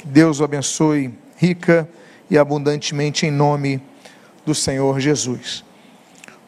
Que 0.00 0.06
Deus 0.06 0.40
o 0.40 0.44
abençoe 0.44 1.14
rica 1.36 1.86
e 2.30 2.38
abundantemente 2.38 3.26
em 3.26 3.30
nome 3.30 3.82
do 4.46 4.54
Senhor 4.54 4.98
Jesus. 4.98 5.62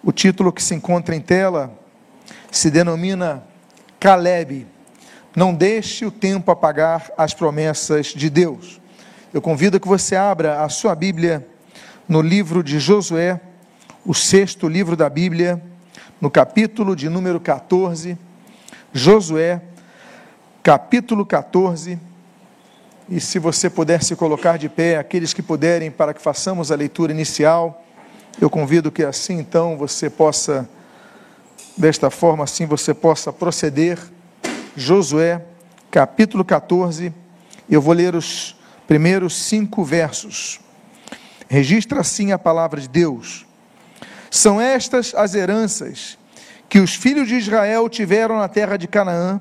O 0.03 0.11
título 0.11 0.51
que 0.51 0.63
se 0.63 0.75
encontra 0.75 1.15
em 1.15 1.21
tela 1.21 1.70
se 2.50 2.70
denomina 2.70 3.44
Caleb. 4.00 4.67
Não 5.36 5.52
deixe 5.52 6.07
o 6.07 6.10
tempo 6.10 6.50
apagar 6.50 7.10
as 7.15 7.34
promessas 7.34 8.07
de 8.07 8.30
Deus. 8.30 8.80
Eu 9.35 9.43
convido 9.43 9.79
que 9.79 9.87
você 9.87 10.16
abra 10.16 10.62
a 10.62 10.71
sua 10.71 10.95
Bíblia 10.95 11.46
no 12.09 12.23
livro 12.23 12.62
de 12.62 12.80
Josué, 12.80 13.39
o 14.03 14.14
sexto 14.14 14.66
livro 14.66 14.96
da 14.96 15.11
Bíblia, 15.11 15.62
no 16.19 16.30
capítulo 16.30 16.96
de 16.96 17.11
número 17.11 17.39
14. 17.39 18.16
Josué, 18.95 19.61
capítulo 20.62 21.27
14. 21.27 22.12
E 23.15 23.21
se 23.21 23.39
você 23.39 23.69
puder 23.69 24.03
se 24.03 24.17
colocar 24.17 24.57
de 24.57 24.71
pé, 24.71 24.97
aqueles 24.97 25.35
que 25.35 25.43
puderem, 25.43 25.91
para 25.91 26.14
que 26.14 26.23
façamos 26.23 26.73
a 26.73 26.75
leitura 26.75 27.13
inicial, 27.13 27.85
eu 28.41 28.49
convido 28.49 28.91
que 28.91 29.05
assim 29.05 29.39
então 29.39 29.77
você 29.77 30.09
possa, 30.09 30.67
desta 31.77 32.09
forma, 32.09 32.45
assim 32.45 32.64
você 32.64 32.95
possa 32.95 33.30
proceder. 33.30 33.98
Josué, 34.74 35.45
capítulo 35.91 36.42
14, 36.42 37.12
eu 37.69 37.83
vou 37.83 37.92
ler 37.92 38.14
os 38.14 38.56
primeiros 38.88 39.36
cinco 39.36 39.84
versos. 39.84 40.58
Registra 41.50 42.00
assim 42.00 42.33
a 42.33 42.38
palavra 42.38 42.80
de 42.80 42.88
Deus. 42.88 43.44
São 44.30 44.58
estas 44.58 45.14
as 45.14 45.34
heranças 45.34 46.16
que 46.66 46.78
os 46.78 46.94
filhos 46.94 47.28
de 47.28 47.34
Israel 47.34 47.91
tiveram 47.91 48.38
na 48.38 48.48
terra 48.48 48.78
de 48.78 48.88
Canaã, 48.88 49.38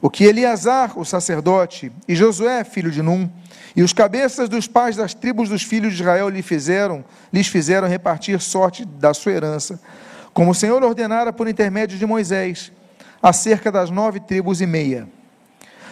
o 0.00 0.08
que 0.08 0.24
Eleazar, 0.24 0.98
o 0.98 1.04
sacerdote, 1.04 1.92
e 2.08 2.16
Josué, 2.16 2.64
filho 2.64 2.90
de 2.90 3.02
Num, 3.02 3.28
e 3.76 3.82
os 3.82 3.92
cabeças 3.92 4.48
dos 4.48 4.66
pais 4.66 4.96
das 4.96 5.14
tribos 5.14 5.48
dos 5.48 5.62
filhos 5.62 5.94
de 5.94 6.02
Israel 6.02 6.28
lhe 6.28 6.42
fizeram, 6.42 7.04
lhes 7.32 7.46
fizeram 7.46 7.86
repartir 7.86 8.40
sorte 8.40 8.84
da 8.84 9.12
sua 9.12 9.32
herança, 9.32 9.80
como 10.32 10.50
o 10.50 10.54
Senhor 10.54 10.82
ordenara 10.82 11.32
por 11.32 11.48
intermédio 11.48 11.98
de 11.98 12.06
Moisés, 12.06 12.72
acerca 13.22 13.70
das 13.70 13.90
nove 13.90 14.20
tribos 14.20 14.60
e 14.60 14.66
meia. 14.66 15.08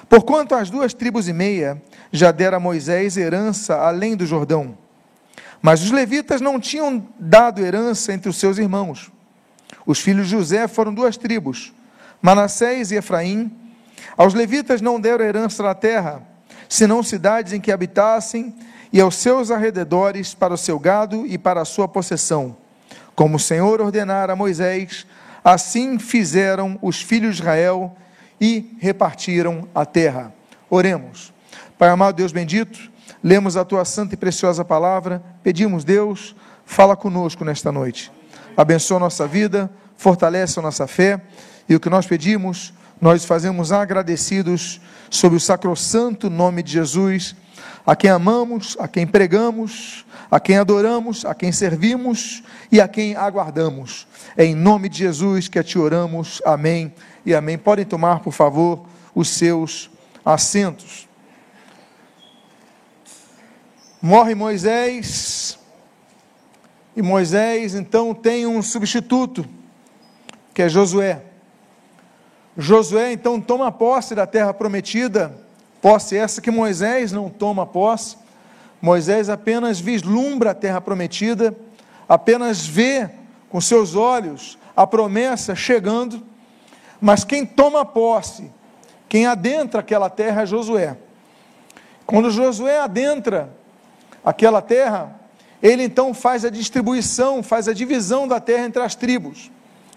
Porquanto 0.08 0.54
as 0.54 0.70
duas 0.70 0.94
tribos 0.94 1.28
e 1.28 1.32
meia 1.32 1.80
já 2.10 2.32
dera 2.32 2.56
a 2.56 2.60
Moisés 2.60 3.16
herança 3.16 3.76
além 3.76 4.16
do 4.16 4.24
Jordão, 4.26 4.76
mas 5.60 5.82
os 5.82 5.90
levitas 5.90 6.40
não 6.40 6.58
tinham 6.58 7.06
dado 7.18 7.60
herança 7.60 8.12
entre 8.12 8.30
os 8.30 8.36
seus 8.36 8.58
irmãos. 8.58 9.10
Os 9.84 10.00
filhos 10.00 10.26
de 10.26 10.32
José 10.32 10.66
foram 10.66 10.94
duas 10.94 11.16
tribos, 11.16 11.74
Manassés 12.22 12.90
e 12.90 12.96
Efraim. 12.96 13.50
Aos 14.18 14.34
levitas 14.34 14.80
não 14.80 15.00
deram 15.00 15.24
herança 15.24 15.62
na 15.62 15.76
terra, 15.76 16.20
senão 16.68 17.04
cidades 17.04 17.52
em 17.52 17.60
que 17.60 17.70
habitassem, 17.70 18.52
e 18.92 19.00
aos 19.00 19.14
seus 19.14 19.50
arredores 19.50 20.34
para 20.34 20.52
o 20.52 20.56
seu 20.58 20.76
gado 20.76 21.24
e 21.24 21.38
para 21.38 21.60
a 21.60 21.64
sua 21.64 21.86
possessão. 21.86 22.56
Como 23.14 23.36
o 23.36 23.40
Senhor 23.40 23.80
ordenara 23.80 24.32
a 24.32 24.36
Moisés, 24.36 25.06
assim 25.44 25.98
fizeram 26.00 26.76
os 26.82 27.00
filhos 27.00 27.36
de 27.36 27.42
Israel 27.42 27.96
e 28.40 28.76
repartiram 28.80 29.68
a 29.74 29.86
terra. 29.86 30.32
Oremos. 30.68 31.32
Pai 31.78 31.88
amado, 31.88 32.16
Deus 32.16 32.32
bendito, 32.32 32.90
lemos 33.22 33.56
a 33.56 33.64
tua 33.64 33.84
santa 33.84 34.14
e 34.14 34.16
preciosa 34.16 34.64
palavra, 34.64 35.22
pedimos, 35.44 35.84
Deus, 35.84 36.34
fala 36.64 36.96
conosco 36.96 37.44
nesta 37.44 37.70
noite. 37.70 38.10
Abençoa 38.56 38.96
a 38.96 39.00
nossa 39.00 39.28
vida, 39.28 39.70
fortalece 39.96 40.58
a 40.58 40.62
nossa 40.62 40.88
fé, 40.88 41.20
e 41.68 41.76
o 41.76 41.80
que 41.80 41.90
nós 41.90 42.06
pedimos, 42.06 42.72
nós 43.00 43.24
fazemos 43.24 43.72
agradecidos 43.72 44.80
sob 45.10 45.36
o 45.36 45.40
sacrossanto 45.40 46.28
nome 46.28 46.62
de 46.62 46.72
Jesus, 46.72 47.34
a 47.86 47.94
quem 47.96 48.10
amamos, 48.10 48.76
a 48.78 48.86
quem 48.88 49.06
pregamos, 49.06 50.04
a 50.30 50.38
quem 50.38 50.58
adoramos, 50.58 51.24
a 51.24 51.34
quem 51.34 51.52
servimos 51.52 52.42
e 52.70 52.80
a 52.80 52.88
quem 52.88 53.16
aguardamos. 53.16 54.06
É 54.36 54.44
em 54.44 54.54
nome 54.54 54.88
de 54.88 54.98
Jesus 54.98 55.48
que 55.48 55.62
te 55.62 55.78
oramos. 55.78 56.42
Amém 56.44 56.92
e 57.24 57.34
amém. 57.34 57.56
Podem 57.56 57.84
tomar, 57.84 58.20
por 58.20 58.32
favor, 58.32 58.84
os 59.14 59.28
seus 59.28 59.90
assentos. 60.24 61.08
Morre 64.00 64.34
Moisés, 64.34 65.58
e 66.94 67.02
Moisés 67.02 67.74
então 67.74 68.12
tem 68.12 68.46
um 68.46 68.60
substituto, 68.60 69.46
que 70.52 70.62
é 70.62 70.68
Josué. 70.68 71.27
Josué 72.60 73.12
então 73.12 73.40
toma 73.40 73.70
posse 73.70 74.16
da 74.16 74.26
terra 74.26 74.52
prometida, 74.52 75.32
posse 75.80 76.16
essa 76.16 76.40
que 76.40 76.50
Moisés 76.50 77.12
não 77.12 77.30
toma 77.30 77.64
posse. 77.64 78.16
Moisés 78.82 79.28
apenas 79.28 79.78
vislumbra 79.78 80.50
a 80.50 80.54
terra 80.54 80.80
prometida, 80.80 81.56
apenas 82.08 82.66
vê 82.66 83.08
com 83.48 83.60
seus 83.60 83.94
olhos 83.94 84.58
a 84.76 84.84
promessa 84.88 85.54
chegando, 85.54 86.20
mas 87.00 87.22
quem 87.22 87.46
toma 87.46 87.84
posse, 87.84 88.50
quem 89.08 89.24
adentra 89.24 89.78
aquela 89.78 90.10
terra 90.10 90.42
é 90.42 90.46
Josué. 90.46 90.96
Quando 92.04 92.28
Josué 92.28 92.80
adentra 92.80 93.50
aquela 94.24 94.60
terra, 94.60 95.16
ele 95.62 95.84
então 95.84 96.12
faz 96.12 96.44
a 96.44 96.50
distribuição, 96.50 97.40
faz 97.40 97.68
a 97.68 97.72
divisão 97.72 98.26
da 98.26 98.40
terra 98.40 98.66
entre 98.66 98.82
as 98.82 98.96
tribos. 98.96 99.48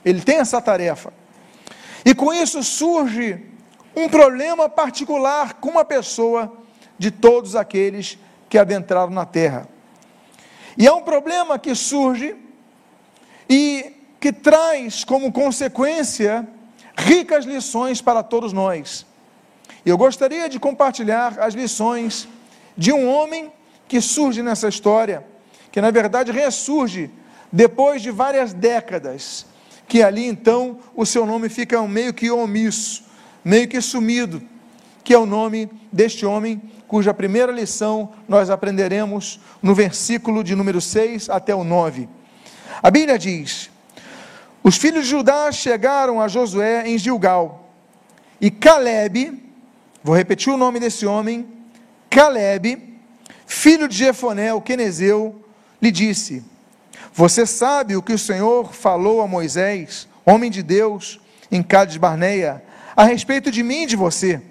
Ele 0.06 0.22
tem 0.22 0.38
essa 0.38 0.62
tarefa. 0.62 1.12
E 2.06 2.14
com 2.16 2.34
isso 2.34 2.64
surge 2.64 3.40
um 3.96 4.10
problema 4.10 4.68
particular 4.70 5.56
com 5.56 5.70
uma 5.70 5.86
pessoa 5.86 6.52
de 6.98 7.12
todos 7.12 7.56
aqueles 7.56 8.18
que 8.50 8.58
adentraram 8.58 9.12
na 9.12 9.26
terra. 9.26 9.68
E 10.78 10.88
é 10.88 10.92
um 10.92 11.02
problema 11.02 11.60
que 11.60 11.76
surge 11.76 12.36
e 13.50 13.94
que 14.20 14.32
traz 14.32 15.04
como 15.04 15.32
consequência 15.32 16.48
ricas 16.96 17.46
lições 17.46 18.02
para 18.02 18.24
todos 18.24 18.54
nós. 18.54 19.06
Eu 19.86 19.98
gostaria 19.98 20.48
de 20.48 20.60
compartilhar 20.60 21.40
as 21.40 21.54
lições 21.54 22.28
de 22.78 22.92
um 22.92 23.10
homem 23.10 23.52
que 23.88 24.00
surge 24.00 24.42
nessa 24.42 24.70
história, 24.70 25.26
que 25.72 25.82
na 25.82 25.92
verdade 25.92 26.32
ressurge 26.32 27.10
depois 27.52 28.02
de 28.02 28.12
várias 28.12 28.54
décadas, 28.54 29.46
que 29.92 30.02
ali 30.02 30.26
então 30.26 30.80
o 30.96 31.06
seu 31.06 31.26
nome 31.26 31.50
fica 31.50 31.86
meio 31.86 32.14
que 32.14 32.32
omisso, 32.32 33.04
meio 33.44 33.68
que 33.68 33.82
sumido, 33.82 34.42
que 35.04 35.14
é 35.14 35.18
o 35.18 35.26
nome 35.26 35.70
deste 35.92 36.26
homem, 36.26 36.62
cuja 36.88 37.14
primeira 37.14 37.52
lição 37.52 38.14
nós 38.26 38.50
aprenderemos 38.50 39.42
no 39.62 39.76
versículo 39.76 40.46
de 40.46 40.56
número 40.56 40.80
6 40.80 41.30
até 41.30 41.54
o 41.54 41.66
9. 41.66 42.08
A 42.82 42.90
Bíblia 42.90 43.20
diz: 43.20 43.70
Os 44.64 44.78
filhos 44.78 45.04
de 45.04 45.10
Judá 45.10 45.52
chegaram 45.52 46.22
a 46.22 46.30
Josué 46.30 46.88
em 46.88 46.98
Gilgal, 46.98 47.70
e 48.40 48.50
Caleb, 48.50 49.44
vou 50.02 50.16
repetir 50.16 50.54
o 50.54 50.58
nome 50.58 50.80
desse 50.80 51.06
homem, 51.06 51.46
Caleb, 52.10 52.98
filho 53.46 53.90
de 53.90 53.98
Jefoné, 53.98 54.54
o 54.54 54.62
quenezeu, 54.62 55.44
lhe 55.82 55.92
disse: 55.92 56.50
Você 57.14 57.46
sabe 57.46 57.96
o 57.96 58.02
que 58.02 58.14
o 58.14 58.20
Senhor 58.20 58.74
falou 58.74 59.22
a 59.22 59.28
Moisés, 59.28 60.08
homem 60.26 60.50
de 60.50 60.64
Deus, 60.64 61.20
em 61.52 61.62
Cádiz 61.62 61.98
Barneia, 61.98 62.64
a 62.96 63.04
respeito 63.04 63.52
de 63.52 63.62
mim 63.62 63.84
e 63.84 63.88
de 63.88 63.96
você. 63.96 64.42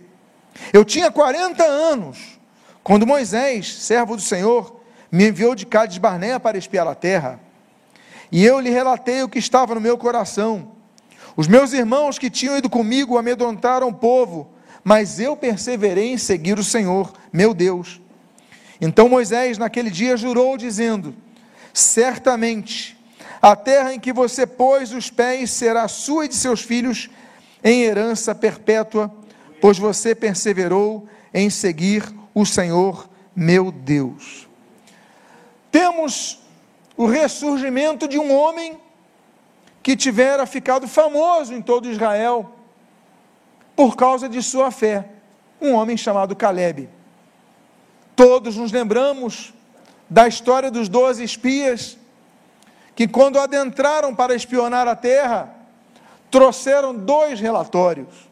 Eu 0.72 0.84
tinha 0.84 1.10
40 1.10 1.62
anos 1.64 2.38
quando 2.82 3.06
Moisés, 3.06 3.72
servo 3.74 4.16
do 4.16 4.22
Senhor, 4.22 4.80
me 5.10 5.28
enviou 5.28 5.54
de 5.54 5.64
Cádiz 5.64 5.98
Barneia 5.98 6.38
para 6.38 6.58
espiar 6.58 6.86
a 6.86 6.94
terra. 6.94 7.40
E 8.30 8.44
eu 8.44 8.60
lhe 8.60 8.70
relatei 8.70 9.22
o 9.22 9.28
que 9.28 9.38
estava 9.38 9.74
no 9.74 9.80
meu 9.80 9.96
coração. 9.96 10.72
Os 11.36 11.48
meus 11.48 11.72
irmãos 11.72 12.18
que 12.18 12.30
tinham 12.30 12.58
ido 12.58 12.68
comigo 12.68 13.16
amedrontaram 13.16 13.88
o 13.88 13.94
povo, 13.94 14.50
mas 14.84 15.18
eu 15.18 15.36
perseverei 15.36 16.12
em 16.12 16.18
seguir 16.18 16.58
o 16.58 16.64
Senhor, 16.64 17.12
meu 17.32 17.54
Deus. 17.54 18.00
Então 18.80 19.08
Moisés, 19.08 19.58
naquele 19.58 19.90
dia, 19.90 20.16
jurou, 20.16 20.56
dizendo: 20.56 21.14
Certamente, 21.72 22.96
a 23.40 23.56
terra 23.56 23.94
em 23.94 24.00
que 24.00 24.12
você 24.12 24.46
pôs 24.46 24.92
os 24.92 25.10
pés 25.10 25.50
será 25.50 25.88
sua 25.88 26.26
e 26.26 26.28
de 26.28 26.34
seus 26.34 26.60
filhos 26.60 27.08
em 27.62 27.82
herança 27.82 28.34
perpétua, 28.34 29.12
pois 29.60 29.78
você 29.78 30.14
perseverou 30.14 31.08
em 31.32 31.48
seguir 31.48 32.04
o 32.34 32.44
Senhor 32.44 33.08
meu 33.34 33.70
Deus. 33.70 34.48
Temos 35.70 36.40
o 36.96 37.06
ressurgimento 37.06 38.06
de 38.08 38.18
um 38.18 38.34
homem 38.34 38.78
que 39.82 39.96
tivera 39.96 40.44
ficado 40.44 40.86
famoso 40.86 41.54
em 41.54 41.62
todo 41.62 41.90
Israel 41.90 42.54
por 43.74 43.96
causa 43.96 44.28
de 44.28 44.42
sua 44.42 44.70
fé, 44.70 45.08
um 45.60 45.72
homem 45.72 45.96
chamado 45.96 46.36
Caleb. 46.36 46.88
Todos 48.14 48.56
nos 48.56 48.72
lembramos 48.72 49.54
da 50.10 50.26
história 50.26 50.70
dos 50.70 50.88
doze 50.88 51.22
espias, 51.22 51.96
que 52.96 53.06
quando 53.06 53.38
adentraram 53.38 54.14
para 54.14 54.34
espionar 54.34 54.88
a 54.88 54.96
terra, 54.96 55.54
trouxeram 56.30 56.94
dois 56.94 57.40
relatórios. 57.40 58.28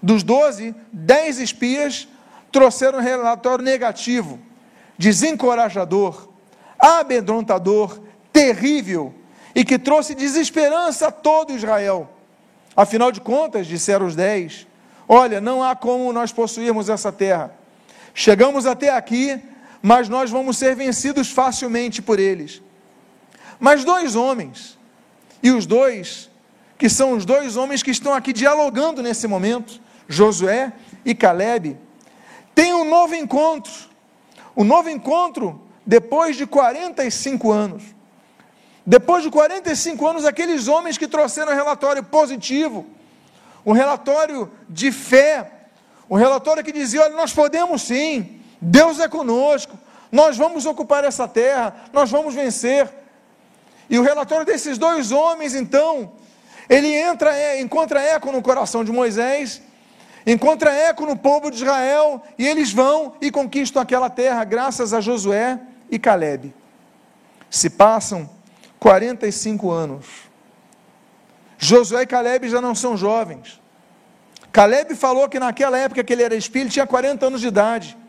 Dos 0.00 0.22
doze, 0.22 0.74
dez 0.92 1.38
espias 1.40 2.06
trouxeram 2.52 3.00
um 3.00 3.02
relatório 3.02 3.64
negativo, 3.64 4.38
desencorajador, 4.96 6.28
amedrontador, 6.78 8.00
terrível 8.32 9.12
e 9.54 9.64
que 9.64 9.78
trouxe 9.78 10.14
desesperança 10.14 11.08
a 11.08 11.12
todo 11.12 11.52
Israel. 11.52 12.08
Afinal 12.76 13.10
de 13.10 13.20
contas, 13.20 13.66
disseram 13.66 14.06
os 14.06 14.14
dez, 14.14 14.66
olha, 15.08 15.40
não 15.40 15.62
há 15.62 15.74
como 15.74 16.12
nós 16.12 16.32
possuirmos 16.32 16.88
essa 16.88 17.10
terra. 17.10 17.54
Chegamos 18.12 18.66
até 18.66 18.90
aqui, 18.90 19.40
mas 19.86 20.08
nós 20.08 20.30
vamos 20.30 20.56
ser 20.56 20.74
vencidos 20.74 21.30
facilmente 21.30 22.00
por 22.00 22.18
eles. 22.18 22.62
Mas 23.60 23.84
dois 23.84 24.16
homens, 24.16 24.78
e 25.42 25.50
os 25.50 25.66
dois, 25.66 26.30
que 26.78 26.88
são 26.88 27.12
os 27.12 27.26
dois 27.26 27.54
homens 27.54 27.82
que 27.82 27.90
estão 27.90 28.14
aqui 28.14 28.32
dialogando 28.32 29.02
nesse 29.02 29.26
momento, 29.26 29.78
Josué 30.08 30.72
e 31.04 31.14
Caleb, 31.14 31.76
têm 32.54 32.72
um 32.72 32.88
novo 32.88 33.14
encontro. 33.14 33.70
Um 34.56 34.64
novo 34.64 34.88
encontro 34.88 35.60
depois 35.84 36.34
de 36.34 36.46
45 36.46 37.52
anos. 37.52 37.82
Depois 38.86 39.22
de 39.22 39.30
45 39.30 40.06
anos, 40.06 40.24
aqueles 40.24 40.66
homens 40.66 40.96
que 40.96 41.06
trouxeram 41.06 41.52
um 41.52 41.56
relatório 41.56 42.02
positivo, 42.02 42.86
um 43.66 43.72
relatório 43.72 44.50
de 44.66 44.90
fé, 44.90 45.68
um 46.08 46.16
relatório 46.16 46.64
que 46.64 46.72
dizia: 46.72 47.02
olha, 47.02 47.14
nós 47.14 47.34
podemos 47.34 47.82
sim, 47.82 48.40
Deus 48.64 48.98
é 48.98 49.06
conosco, 49.06 49.78
nós 50.10 50.38
vamos 50.38 50.64
ocupar 50.64 51.04
essa 51.04 51.28
terra, 51.28 51.74
nós 51.92 52.10
vamos 52.10 52.34
vencer. 52.34 52.88
E 53.90 53.98
o 53.98 54.02
relatório 54.02 54.46
desses 54.46 54.78
dois 54.78 55.12
homens, 55.12 55.54
então, 55.54 56.12
ele 56.68 56.88
entra, 56.88 57.36
é, 57.36 57.60
encontra 57.60 58.00
eco 58.00 58.32
no 58.32 58.40
coração 58.40 58.82
de 58.82 58.90
Moisés, 58.90 59.60
encontra 60.26 60.72
eco 60.72 61.04
no 61.04 61.14
povo 61.14 61.50
de 61.50 61.58
Israel, 61.58 62.22
e 62.38 62.46
eles 62.46 62.72
vão 62.72 63.14
e 63.20 63.30
conquistam 63.30 63.82
aquela 63.82 64.08
terra, 64.08 64.42
graças 64.44 64.94
a 64.94 65.00
Josué 65.00 65.60
e 65.90 65.98
Caleb. 65.98 66.54
Se 67.50 67.68
passam 67.68 68.30
45 68.78 69.70
anos. 69.70 70.06
Josué 71.58 72.02
e 72.02 72.06
Caleb 72.06 72.48
já 72.48 72.62
não 72.62 72.74
são 72.74 72.96
jovens. 72.96 73.60
Caleb 74.50 74.94
falou 74.94 75.28
que 75.28 75.38
naquela 75.38 75.76
época 75.76 76.02
que 76.02 76.12
ele 76.14 76.22
era 76.22 76.34
espírito 76.34 76.72
tinha 76.72 76.86
40 76.86 77.26
anos 77.26 77.42
de 77.42 77.48
idade. 77.48 78.03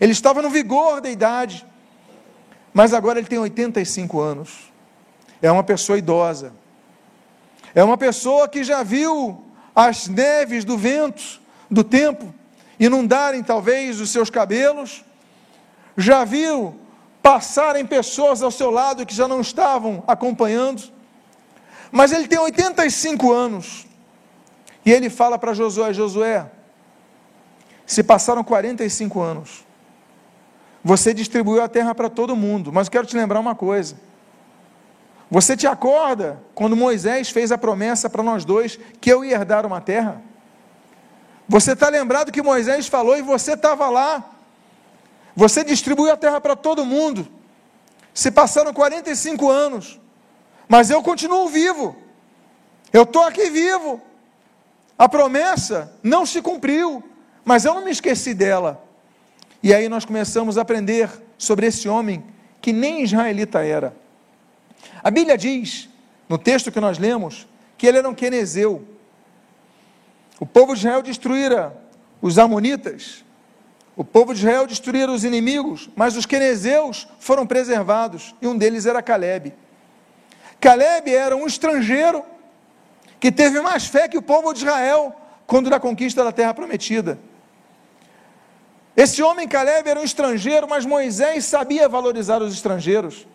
Ele 0.00 0.12
estava 0.12 0.42
no 0.42 0.50
vigor 0.50 1.00
da 1.00 1.10
idade. 1.10 1.66
Mas 2.72 2.92
agora 2.92 3.18
ele 3.18 3.28
tem 3.28 3.38
85 3.38 4.20
anos. 4.20 4.72
É 5.40 5.50
uma 5.50 5.62
pessoa 5.62 5.98
idosa. 5.98 6.52
É 7.74 7.82
uma 7.82 7.96
pessoa 7.96 8.48
que 8.48 8.64
já 8.64 8.82
viu 8.82 9.44
as 9.74 10.06
neves 10.06 10.64
do 10.64 10.78
vento, 10.78 11.40
do 11.70 11.82
tempo, 11.82 12.32
inundarem 12.78 13.42
talvez 13.42 14.00
os 14.00 14.10
seus 14.10 14.30
cabelos. 14.30 15.04
Já 15.96 16.24
viu 16.24 16.80
passarem 17.22 17.86
pessoas 17.86 18.42
ao 18.42 18.50
seu 18.50 18.70
lado 18.70 19.06
que 19.06 19.14
já 19.14 19.26
não 19.26 19.40
estavam 19.40 20.04
acompanhando. 20.06 20.82
Mas 21.90 22.12
ele 22.12 22.28
tem 22.28 22.38
85 22.38 23.32
anos. 23.32 23.86
E 24.84 24.92
ele 24.92 25.08
fala 25.08 25.38
para 25.38 25.54
Josué: 25.54 25.92
Josué, 25.92 26.50
se 27.86 28.02
passaram 28.02 28.44
45 28.44 29.20
anos, 29.20 29.63
você 30.84 31.14
distribuiu 31.14 31.62
a 31.62 31.68
terra 31.68 31.94
para 31.94 32.10
todo 32.10 32.36
mundo, 32.36 32.70
mas 32.70 32.90
quero 32.90 33.06
te 33.06 33.16
lembrar 33.16 33.40
uma 33.40 33.54
coisa. 33.54 33.96
Você 35.30 35.56
te 35.56 35.66
acorda 35.66 36.38
quando 36.54 36.76
Moisés 36.76 37.30
fez 37.30 37.50
a 37.50 37.56
promessa 37.56 38.10
para 38.10 38.22
nós 38.22 38.44
dois 38.44 38.78
que 39.00 39.10
eu 39.10 39.24
ia 39.24 39.36
herdar 39.36 39.64
uma 39.64 39.80
terra? 39.80 40.20
Você 41.48 41.72
está 41.72 41.88
lembrado 41.88 42.30
que 42.30 42.42
Moisés 42.42 42.86
falou 42.86 43.16
e 43.16 43.22
você 43.22 43.54
estava 43.54 43.88
lá. 43.88 44.22
Você 45.34 45.64
distribuiu 45.64 46.12
a 46.12 46.16
terra 46.16 46.38
para 46.38 46.54
todo 46.54 46.84
mundo. 46.84 47.26
Se 48.12 48.30
passaram 48.30 48.72
45 48.72 49.50
anos, 49.50 49.98
mas 50.68 50.90
eu 50.90 51.02
continuo 51.02 51.48
vivo. 51.48 51.96
Eu 52.92 53.04
estou 53.04 53.22
aqui 53.22 53.48
vivo. 53.48 54.00
A 54.98 55.08
promessa 55.08 55.92
não 56.02 56.24
se 56.26 56.42
cumpriu, 56.42 57.02
mas 57.42 57.64
eu 57.64 57.74
não 57.74 57.84
me 57.84 57.90
esqueci 57.90 58.34
dela. 58.34 58.84
E 59.64 59.72
aí 59.72 59.88
nós 59.88 60.04
começamos 60.04 60.58
a 60.58 60.60
aprender 60.60 61.08
sobre 61.38 61.66
esse 61.66 61.88
homem 61.88 62.22
que 62.60 62.70
nem 62.70 63.02
israelita 63.02 63.64
era. 63.64 63.96
A 65.02 65.10
Bíblia 65.10 65.38
diz, 65.38 65.88
no 66.28 66.36
texto 66.36 66.70
que 66.70 66.78
nós 66.78 66.98
lemos, 66.98 67.48
que 67.78 67.86
ele 67.86 67.96
era 67.96 68.06
um 68.06 68.14
quenezeu. 68.14 68.86
O 70.38 70.44
povo 70.44 70.74
de 70.74 70.80
Israel 70.80 71.00
destruíra 71.00 71.74
os 72.20 72.38
amonitas, 72.38 73.24
o 73.96 74.04
povo 74.04 74.34
de 74.34 74.40
Israel 74.40 74.66
destruíra 74.66 75.10
os 75.10 75.24
inimigos, 75.24 75.88
mas 75.96 76.14
os 76.14 76.26
quenezeus 76.26 77.08
foram 77.18 77.46
preservados, 77.46 78.34
e 78.42 78.46
um 78.46 78.58
deles 78.58 78.84
era 78.84 79.00
Caleb. 79.00 79.54
Caleb 80.60 81.10
era 81.10 81.34
um 81.34 81.46
estrangeiro 81.46 82.22
que 83.18 83.32
teve 83.32 83.62
mais 83.62 83.86
fé 83.86 84.08
que 84.08 84.18
o 84.18 84.22
povo 84.22 84.52
de 84.52 84.58
Israel 84.58 85.16
quando 85.46 85.70
na 85.70 85.80
conquista 85.80 86.22
da 86.22 86.32
terra 86.32 86.52
prometida. 86.52 87.18
Esse 88.96 89.22
homem 89.22 89.48
Caleb 89.48 89.88
era 89.88 89.98
um 89.98 90.04
estrangeiro, 90.04 90.68
mas 90.68 90.86
Moisés 90.86 91.44
sabia 91.44 91.88
valorizar 91.88 92.40
os 92.40 92.54
estrangeiros. 92.54 93.26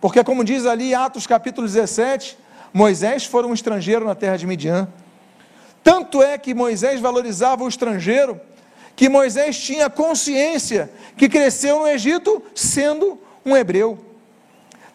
Porque, 0.00 0.24
como 0.24 0.42
diz 0.42 0.64
ali 0.64 0.94
Atos 0.94 1.26
capítulo 1.26 1.66
17, 1.66 2.38
Moisés 2.72 3.24
foi 3.24 3.44
um 3.44 3.52
estrangeiro 3.52 4.04
na 4.06 4.14
terra 4.14 4.36
de 4.36 4.46
Midian. 4.46 4.88
Tanto 5.84 6.22
é 6.22 6.38
que 6.38 6.54
Moisés 6.54 7.00
valorizava 7.00 7.62
o 7.64 7.68
estrangeiro 7.68 8.40
que 8.94 9.08
Moisés 9.08 9.58
tinha 9.58 9.90
consciência 9.90 10.90
que 11.16 11.28
cresceu 11.28 11.80
no 11.80 11.88
Egito 11.88 12.42
sendo 12.54 13.18
um 13.44 13.56
hebreu. 13.56 13.98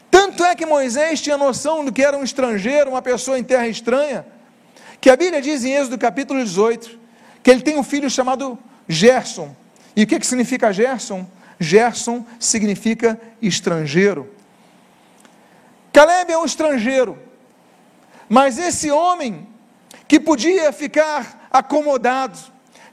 Tanto 0.10 0.44
é 0.44 0.56
que 0.56 0.66
Moisés 0.66 1.22
tinha 1.22 1.38
noção 1.38 1.84
do 1.84 1.92
que 1.92 2.04
era 2.04 2.18
um 2.18 2.24
estrangeiro, 2.24 2.92
uma 2.92 3.02
pessoa 3.02 3.38
em 3.38 3.44
terra 3.44 3.68
estranha, 3.68 4.26
que 5.02 5.10
a 5.10 5.16
Bíblia 5.16 5.42
diz 5.42 5.64
em 5.64 5.74
Êxodo 5.74 5.98
capítulo 5.98 6.44
18, 6.44 6.98
que 7.44 7.52
ele 7.52 7.62
tem 7.62 7.78
um 7.78 7.84
filho 7.84 8.10
chamado 8.10 8.58
Gerson. 8.88 9.56
E 9.98 10.04
o 10.04 10.08
que, 10.08 10.20
que 10.20 10.28
significa 10.28 10.72
Gerson? 10.72 11.28
Gerson 11.60 12.24
significa 12.40 13.20
estrangeiro. 13.42 14.32
Caleb 15.92 16.32
é 16.32 16.38
um 16.38 16.46
estrangeiro, 16.46 17.18
mas 18.30 18.60
esse 18.60 18.92
homem 18.92 19.48
que 20.08 20.20
podia 20.20 20.72
ficar 20.72 21.50
acomodado, 21.52 22.38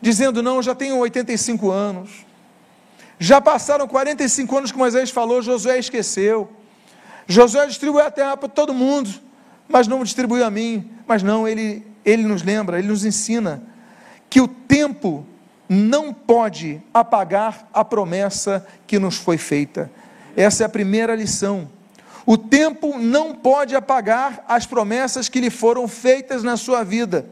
dizendo: 0.00 0.42
Não, 0.42 0.62
já 0.62 0.74
tenho 0.74 0.96
85 0.96 1.70
anos. 1.70 2.24
Já 3.18 3.38
passaram 3.38 3.86
45 3.86 4.56
anos 4.56 4.72
que 4.72 4.78
Moisés 4.78 5.10
falou, 5.10 5.42
Josué 5.42 5.78
esqueceu. 5.78 6.50
Josué 7.26 7.66
distribuiu 7.66 8.06
a 8.06 8.10
terra 8.10 8.34
para 8.34 8.48
todo 8.48 8.72
mundo, 8.72 9.10
mas 9.68 9.86
não 9.86 10.02
distribuiu 10.02 10.42
a 10.42 10.50
mim. 10.50 10.90
Mas 11.06 11.22
não, 11.22 11.46
ele, 11.46 11.86
ele 12.02 12.22
nos 12.22 12.42
lembra, 12.42 12.78
ele 12.78 12.88
nos 12.88 13.04
ensina 13.04 13.62
que 14.30 14.40
o 14.40 14.48
tempo 14.48 15.26
não 15.68 16.12
pode 16.12 16.82
apagar 16.92 17.68
a 17.72 17.84
promessa 17.84 18.66
que 18.86 18.98
nos 18.98 19.16
foi 19.16 19.38
feita. 19.38 19.90
Essa 20.36 20.64
é 20.64 20.66
a 20.66 20.68
primeira 20.68 21.14
lição. 21.14 21.70
O 22.26 22.38
tempo 22.38 22.98
não 22.98 23.34
pode 23.34 23.76
apagar 23.76 24.44
as 24.48 24.66
promessas 24.66 25.28
que 25.28 25.40
lhe 25.40 25.50
foram 25.50 25.86
feitas 25.86 26.42
na 26.42 26.56
sua 26.56 26.82
vida. 26.82 27.26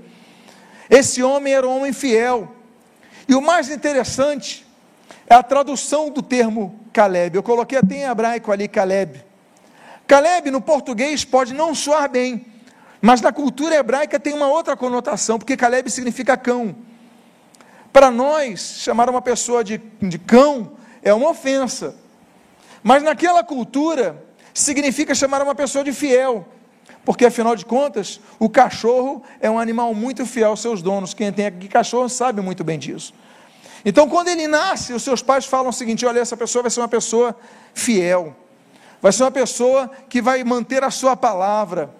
Esse 0.90 1.22
homem 1.22 1.54
era 1.54 1.66
um 1.66 1.78
homem 1.78 1.92
fiel, 1.92 2.54
e 3.26 3.34
o 3.34 3.40
mais 3.40 3.70
interessante 3.70 4.66
é 5.26 5.34
a 5.34 5.42
tradução 5.42 6.10
do 6.10 6.22
termo 6.22 6.78
Caleb. 6.92 7.36
Eu 7.36 7.42
coloquei 7.42 7.78
até 7.78 7.96
em 7.96 8.02
hebraico 8.02 8.52
ali 8.52 8.68
Caleb. 8.68 9.24
Caleb 10.06 10.50
no 10.50 10.60
português 10.60 11.24
pode 11.24 11.54
não 11.54 11.74
soar 11.74 12.10
bem, 12.10 12.44
mas 13.00 13.20
na 13.20 13.32
cultura 13.32 13.74
hebraica 13.74 14.20
tem 14.20 14.34
uma 14.34 14.48
outra 14.48 14.76
conotação, 14.76 15.38
porque 15.38 15.56
Caleb 15.56 15.90
significa 15.90 16.36
cão. 16.36 16.76
Para 17.92 18.10
nós, 18.10 18.78
chamar 18.78 19.10
uma 19.10 19.20
pessoa 19.20 19.62
de, 19.62 19.80
de 20.00 20.18
cão 20.18 20.72
é 21.02 21.12
uma 21.12 21.28
ofensa, 21.28 21.94
mas 22.82 23.02
naquela 23.02 23.44
cultura 23.44 24.24
significa 24.54 25.14
chamar 25.14 25.42
uma 25.42 25.54
pessoa 25.54 25.84
de 25.84 25.92
fiel, 25.92 26.48
porque 27.04 27.26
afinal 27.26 27.54
de 27.54 27.66
contas, 27.66 28.20
o 28.38 28.48
cachorro 28.48 29.22
é 29.40 29.50
um 29.50 29.58
animal 29.58 29.94
muito 29.94 30.24
fiel 30.24 30.50
aos 30.50 30.60
seus 30.60 30.80
donos. 30.80 31.12
Quem 31.12 31.32
tem 31.32 31.46
aqui 31.46 31.68
cachorro 31.68 32.08
sabe 32.08 32.40
muito 32.40 32.64
bem 32.64 32.78
disso. 32.78 33.12
Então, 33.84 34.08
quando 34.08 34.28
ele 34.28 34.46
nasce, 34.46 34.92
os 34.92 35.02
seus 35.02 35.22
pais 35.22 35.44
falam 35.44 35.68
o 35.68 35.72
seguinte: 35.72 36.06
olha, 36.06 36.20
essa 36.20 36.36
pessoa 36.36 36.62
vai 36.62 36.70
ser 36.70 36.80
uma 36.80 36.88
pessoa 36.88 37.36
fiel, 37.74 38.34
vai 39.02 39.12
ser 39.12 39.24
uma 39.24 39.30
pessoa 39.30 39.90
que 40.08 40.22
vai 40.22 40.42
manter 40.44 40.82
a 40.84 40.90
sua 40.90 41.16
palavra, 41.16 41.94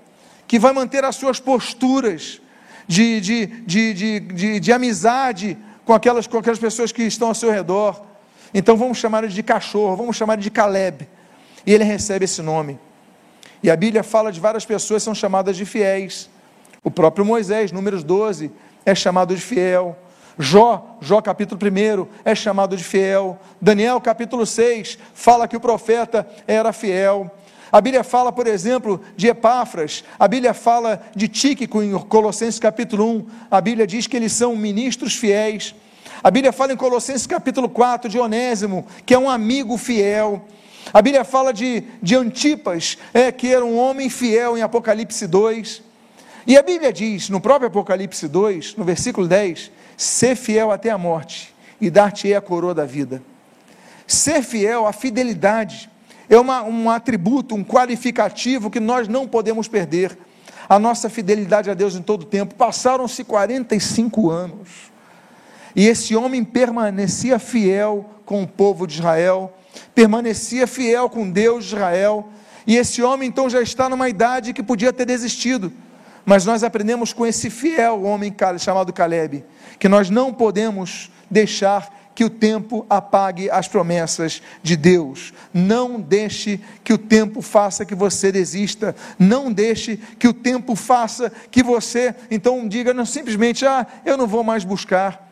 que 0.46 0.58
vai 0.58 0.72
manter 0.72 1.04
as 1.04 1.16
suas 1.16 1.40
posturas 1.40 2.40
de, 2.86 3.20
de, 3.20 3.46
de, 3.46 3.94
de, 3.94 4.20
de, 4.20 4.60
de 4.60 4.72
amizade 4.72 5.58
com 5.84 5.92
aquelas, 5.92 6.26
com 6.26 6.38
aquelas 6.38 6.58
pessoas 6.58 6.92
que 6.92 7.02
estão 7.02 7.28
ao 7.28 7.34
seu 7.34 7.50
redor. 7.50 8.02
Então, 8.54 8.76
vamos 8.76 8.98
chamar 8.98 9.24
ele 9.24 9.32
de 9.32 9.42
cachorro, 9.42 9.96
vamos 9.96 10.16
chamar 10.16 10.34
ele 10.34 10.42
de 10.42 10.50
Caleb. 10.50 11.08
E 11.66 11.72
ele 11.72 11.84
recebe 11.84 12.24
esse 12.24 12.42
nome. 12.42 12.78
E 13.62 13.70
a 13.70 13.76
Bíblia 13.76 14.02
fala 14.02 14.32
de 14.32 14.40
várias 14.40 14.64
pessoas 14.64 15.02
que 15.02 15.04
são 15.04 15.14
chamadas 15.14 15.56
de 15.56 15.64
fiéis. 15.64 16.28
O 16.82 16.90
próprio 16.90 17.24
Moisés, 17.24 17.70
números 17.70 18.02
12, 18.02 18.50
é 18.84 18.94
chamado 18.94 19.34
de 19.34 19.40
fiel. 19.40 19.96
Jó, 20.38 20.96
Jó 21.00 21.20
capítulo 21.20 21.60
1, 21.60 22.06
é 22.24 22.34
chamado 22.34 22.76
de 22.76 22.82
fiel. 22.82 23.38
Daniel 23.60 24.00
capítulo 24.00 24.44
6 24.44 24.98
fala 25.14 25.46
que 25.46 25.56
o 25.56 25.60
profeta 25.60 26.26
era 26.46 26.72
fiel. 26.72 27.30
A 27.72 27.80
Bíblia 27.80 28.04
fala, 28.04 28.30
por 28.30 28.46
exemplo, 28.46 29.00
de 29.16 29.28
Epáfras, 29.28 30.04
a 30.18 30.28
Bíblia 30.28 30.52
fala 30.52 31.02
de 31.16 31.26
Tíquico 31.26 31.82
em 31.82 31.98
Colossenses 32.00 32.60
capítulo 32.60 33.10
1, 33.10 33.26
a 33.50 33.62
Bíblia 33.62 33.86
diz 33.86 34.06
que 34.06 34.14
eles 34.14 34.32
são 34.32 34.54
ministros 34.54 35.16
fiéis. 35.16 35.74
A 36.22 36.30
Bíblia 36.30 36.52
fala 36.52 36.74
em 36.74 36.76
Colossenses 36.76 37.26
capítulo 37.26 37.70
4 37.70 38.10
de 38.10 38.18
Onésimo, 38.18 38.86
que 39.06 39.14
é 39.14 39.18
um 39.18 39.30
amigo 39.30 39.78
fiel. 39.78 40.44
A 40.92 41.00
Bíblia 41.00 41.24
fala 41.24 41.50
de, 41.50 41.82
de 42.02 42.14
Antipas, 42.14 42.98
é, 43.14 43.32
que 43.32 43.50
era 43.50 43.64
um 43.64 43.78
homem 43.78 44.10
fiel 44.10 44.58
em 44.58 44.60
Apocalipse 44.60 45.26
2. 45.26 45.82
E 46.46 46.58
a 46.58 46.62
Bíblia 46.62 46.92
diz, 46.92 47.30
no 47.30 47.40
próprio 47.40 47.68
Apocalipse 47.68 48.28
2, 48.28 48.76
no 48.76 48.84
versículo 48.84 49.26
10, 49.26 49.70
ser 49.96 50.36
fiel 50.36 50.70
até 50.70 50.90
a 50.90 50.98
morte 50.98 51.54
e 51.80 51.88
dar-te 51.88 52.34
a 52.34 52.40
coroa 52.42 52.74
da 52.74 52.84
vida. 52.84 53.22
Ser 54.06 54.42
fiel, 54.42 54.86
a 54.86 54.92
fidelidade, 54.92 55.90
é 56.34 56.40
uma, 56.40 56.62
um 56.62 56.88
atributo, 56.88 57.54
um 57.54 57.62
qualificativo 57.62 58.70
que 58.70 58.80
nós 58.80 59.06
não 59.06 59.28
podemos 59.28 59.68
perder. 59.68 60.16
A 60.66 60.78
nossa 60.78 61.10
fidelidade 61.10 61.70
a 61.70 61.74
Deus 61.74 61.94
em 61.94 62.00
todo 62.00 62.22
o 62.22 62.26
tempo. 62.26 62.54
Passaram-se 62.54 63.22
45 63.22 64.30
anos. 64.30 64.90
E 65.76 65.86
esse 65.86 66.16
homem 66.16 66.42
permanecia 66.42 67.38
fiel 67.38 68.08
com 68.24 68.42
o 68.42 68.46
povo 68.48 68.86
de 68.86 68.94
Israel, 68.94 69.52
permanecia 69.94 70.66
fiel 70.66 71.10
com 71.10 71.28
Deus 71.30 71.66
de 71.66 71.74
Israel. 71.74 72.28
E 72.66 72.78
esse 72.78 73.02
homem 73.02 73.28
então 73.28 73.50
já 73.50 73.60
está 73.60 73.86
numa 73.90 74.08
idade 74.08 74.54
que 74.54 74.62
podia 74.62 74.90
ter 74.90 75.04
desistido. 75.04 75.70
Mas 76.24 76.46
nós 76.46 76.64
aprendemos 76.64 77.12
com 77.12 77.26
esse 77.26 77.50
fiel 77.50 78.04
homem 78.04 78.34
chamado 78.58 78.90
Caleb, 78.90 79.44
que 79.78 79.88
nós 79.88 80.08
não 80.08 80.32
podemos 80.32 81.10
deixar 81.30 82.01
que 82.14 82.24
o 82.24 82.30
tempo 82.30 82.86
apague 82.88 83.50
as 83.50 83.68
promessas 83.68 84.42
de 84.62 84.76
Deus. 84.76 85.32
Não 85.52 86.00
deixe 86.00 86.60
que 86.84 86.92
o 86.92 86.98
tempo 86.98 87.40
faça 87.40 87.84
que 87.84 87.94
você 87.94 88.30
desista. 88.30 88.94
Não 89.18 89.52
deixe 89.52 89.96
que 90.18 90.28
o 90.28 90.34
tempo 90.34 90.74
faça 90.74 91.32
que 91.50 91.62
você 91.62 92.14
então 92.30 92.68
diga 92.68 92.92
não 92.92 93.06
simplesmente 93.06 93.66
ah, 93.66 93.86
eu 94.04 94.16
não 94.16 94.26
vou 94.26 94.44
mais 94.44 94.64
buscar. 94.64 95.30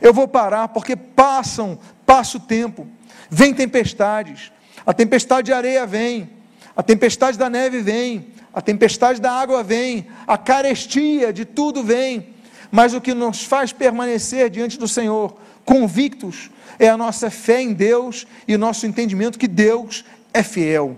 Eu 0.00 0.12
vou 0.12 0.28
parar 0.28 0.68
porque 0.68 0.94
passam, 0.94 1.78
passa 2.04 2.36
o 2.36 2.40
tempo. 2.40 2.86
Vem 3.30 3.54
tempestades. 3.54 4.52
A 4.86 4.92
tempestade 4.92 5.46
de 5.46 5.52
areia 5.52 5.86
vem. 5.86 6.30
A 6.76 6.82
tempestade 6.82 7.36
da 7.36 7.50
neve 7.50 7.80
vem. 7.80 8.28
A 8.52 8.60
tempestade 8.60 9.20
da 9.20 9.32
água 9.32 9.62
vem. 9.62 10.06
A 10.26 10.38
carestia 10.38 11.32
de 11.32 11.44
tudo 11.44 11.82
vem. 11.82 12.34
Mas 12.70 12.94
o 12.94 13.00
que 13.00 13.14
nos 13.14 13.44
faz 13.44 13.72
permanecer 13.72 14.50
diante 14.50 14.78
do 14.78 14.86
Senhor 14.86 15.36
convictos 15.68 16.50
é 16.78 16.88
a 16.88 16.96
nossa 16.96 17.28
fé 17.28 17.60
em 17.60 17.74
Deus 17.74 18.26
e 18.46 18.54
o 18.54 18.58
nosso 18.58 18.86
entendimento 18.86 19.38
que 19.38 19.46
Deus 19.46 20.02
é 20.32 20.42
fiel. 20.42 20.96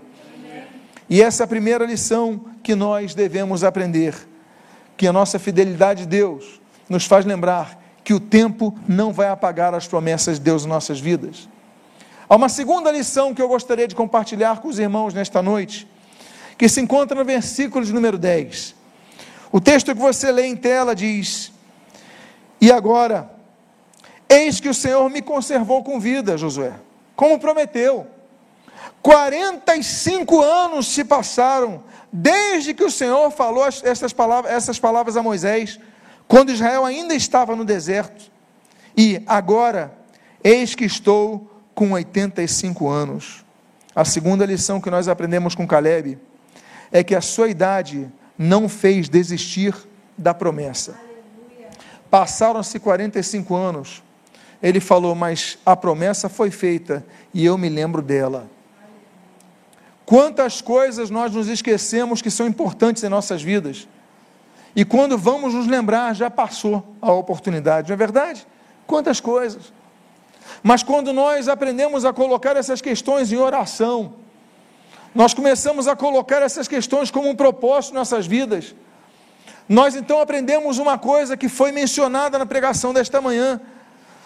E 1.09 1.21
essa 1.21 1.43
é 1.43 1.45
a 1.45 1.47
primeira 1.47 1.85
lição 1.85 2.45
que 2.63 2.73
nós 2.73 3.13
devemos 3.13 3.65
aprender, 3.65 4.15
que 4.95 5.05
a 5.05 5.11
nossa 5.11 5.37
fidelidade 5.37 6.03
a 6.03 6.05
Deus 6.05 6.61
nos 6.87 7.05
faz 7.05 7.25
lembrar 7.25 7.83
que 8.01 8.13
o 8.13 8.19
tempo 8.19 8.73
não 8.87 9.11
vai 9.11 9.27
apagar 9.27 9.75
as 9.75 9.87
promessas 9.87 10.39
de 10.39 10.45
Deus 10.45 10.63
em 10.63 10.69
nossas 10.69 11.01
vidas. 11.01 11.49
Há 12.29 12.37
uma 12.37 12.47
segunda 12.47 12.89
lição 12.93 13.33
que 13.33 13.41
eu 13.41 13.49
gostaria 13.49 13.89
de 13.89 13.95
compartilhar 13.95 14.61
com 14.61 14.69
os 14.69 14.79
irmãos 14.79 15.13
nesta 15.13 15.41
noite, 15.41 15.85
que 16.57 16.69
se 16.69 16.79
encontra 16.79 17.17
no 17.17 17.25
versículo 17.25 17.83
de 17.83 17.91
número 17.91 18.17
10. 18.17 18.73
O 19.51 19.59
texto 19.59 19.93
que 19.93 19.99
você 19.99 20.31
lê 20.31 20.45
em 20.45 20.55
tela 20.55 20.95
diz: 20.95 21.51
E 22.61 22.71
agora, 22.71 23.40
Eis 24.31 24.61
que 24.61 24.69
o 24.69 24.73
Senhor 24.73 25.09
me 25.09 25.21
conservou 25.21 25.83
com 25.83 25.99
vida, 25.99 26.37
Josué, 26.37 26.71
como 27.17 27.37
prometeu. 27.37 28.07
45 29.01 30.41
anos 30.41 30.87
se 30.87 31.03
passaram 31.03 31.83
desde 32.13 32.73
que 32.73 32.85
o 32.85 32.89
Senhor 32.89 33.29
falou 33.29 33.65
essas 33.65 34.13
palavras, 34.13 34.53
essas 34.53 34.79
palavras 34.79 35.17
a 35.17 35.21
Moisés, 35.21 35.77
quando 36.29 36.53
Israel 36.53 36.85
ainda 36.85 37.13
estava 37.13 37.57
no 37.57 37.65
deserto. 37.65 38.31
E 38.95 39.21
agora, 39.27 39.93
eis 40.41 40.75
que 40.75 40.85
estou 40.85 41.51
com 41.75 41.91
85 41.91 42.87
anos. 42.87 43.43
A 43.93 44.05
segunda 44.05 44.45
lição 44.45 44.79
que 44.79 44.89
nós 44.89 45.09
aprendemos 45.09 45.55
com 45.55 45.67
Caleb 45.67 46.17
é 46.89 47.03
que 47.03 47.15
a 47.15 47.21
sua 47.21 47.49
idade 47.49 48.09
não 48.37 48.69
fez 48.69 49.09
desistir 49.09 49.75
da 50.17 50.33
promessa. 50.33 50.97
Passaram-se 52.09 52.79
45 52.79 53.53
anos 53.53 54.01
ele 54.61 54.79
falou: 54.79 55.15
Mas 55.15 55.57
a 55.65 55.75
promessa 55.75 56.29
foi 56.29 56.51
feita 56.51 57.05
e 57.33 57.45
eu 57.45 57.57
me 57.57 57.69
lembro 57.69 58.01
dela. 58.01 58.49
Quantas 60.05 60.61
coisas 60.61 61.09
nós 61.09 61.33
nos 61.33 61.47
esquecemos 61.47 62.21
que 62.21 62.29
são 62.29 62.45
importantes 62.45 63.03
em 63.03 63.09
nossas 63.09 63.41
vidas. 63.41 63.87
E 64.75 64.83
quando 64.85 65.17
vamos 65.17 65.53
nos 65.53 65.67
lembrar, 65.67 66.13
já 66.15 66.29
passou 66.29 66.95
a 67.01 67.11
oportunidade, 67.11 67.89
não 67.89 67.93
é 67.93 67.97
verdade? 67.97 68.45
Quantas 68.87 69.19
coisas. 69.19 69.71
Mas 70.63 70.83
quando 70.83 71.13
nós 71.13 71.47
aprendemos 71.47 72.05
a 72.05 72.13
colocar 72.13 72.55
essas 72.55 72.81
questões 72.81 73.31
em 73.31 73.37
oração, 73.37 74.13
nós 75.13 75.33
começamos 75.33 75.87
a 75.87 75.95
colocar 75.95 76.41
essas 76.41 76.67
questões 76.67 77.11
como 77.11 77.29
um 77.29 77.35
propósito 77.35 77.91
em 77.91 77.95
nossas 77.95 78.25
vidas. 78.25 78.73
Nós 79.67 79.95
então 79.95 80.19
aprendemos 80.19 80.77
uma 80.77 80.97
coisa 80.97 81.35
que 81.35 81.49
foi 81.49 81.71
mencionada 81.71 82.37
na 82.37 82.45
pregação 82.45 82.93
desta 82.93 83.21
manhã, 83.21 83.59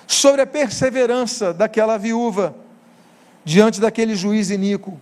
sobre 0.07 0.41
a 0.41 0.47
perseverança 0.47 1.53
daquela 1.53 1.97
viúva 1.97 2.55
diante 3.43 3.79
daquele 3.79 4.15
juiz 4.15 4.49
iníquo. 4.49 4.99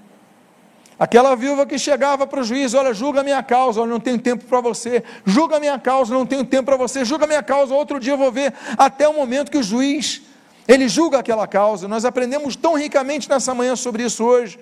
Aquela 1.00 1.36
viúva 1.36 1.66
que 1.66 1.78
chegava 1.80 2.28
para 2.28 2.42
o 2.42 2.44
juiz, 2.44 2.74
olha, 2.74 2.94
julga 2.94 3.22
a 3.22 3.24
minha 3.24 3.42
causa, 3.42 3.82
olha, 3.82 3.90
não 3.90 4.00
tenho 4.00 4.20
tempo 4.20 4.46
para 4.46 4.62
você, 4.62 5.04
julga 5.26 5.58
a 5.58 5.60
minha 5.60 5.80
causa, 5.80 6.14
não 6.14 6.26
tenho 6.26 6.46
tempo 6.46 6.66
para 6.66 6.78
você, 6.78 7.04
julga 7.04 7.26
a 7.26 7.28
minha 7.28 7.44
causa, 7.44 7.74
outro 7.74 8.00
dia 8.00 8.14
eu 8.14 8.18
vou 8.18 8.32
ver, 8.32 8.54
até 8.78 9.08
o 9.08 9.14
momento 9.14 9.52
que 9.52 9.58
o 9.58 9.64
juiz, 9.64 10.22
ele 10.68 10.88
julga 10.88 11.20
aquela 11.20 11.48
causa. 11.48 11.88
Nós 11.88 12.06
aprendemos 12.06 12.56
tão 12.56 12.76
ricamente 12.76 13.30
nessa 13.30 13.54
manhã 13.54 13.76
sobre 13.76 14.04
isso 14.04 14.24
hoje. 14.24 14.60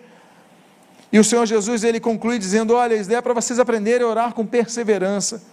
E 1.11 1.19
o 1.19 1.23
Senhor 1.23 1.45
Jesus, 1.45 1.83
ele 1.83 1.99
conclui 1.99 2.39
dizendo, 2.39 2.73
olha, 2.73 2.95
isso 2.95 3.13
é 3.13 3.21
para 3.21 3.33
vocês 3.33 3.59
aprenderem 3.59 4.07
a 4.07 4.09
orar 4.09 4.33
com 4.33 4.45
perseverança. 4.45 5.43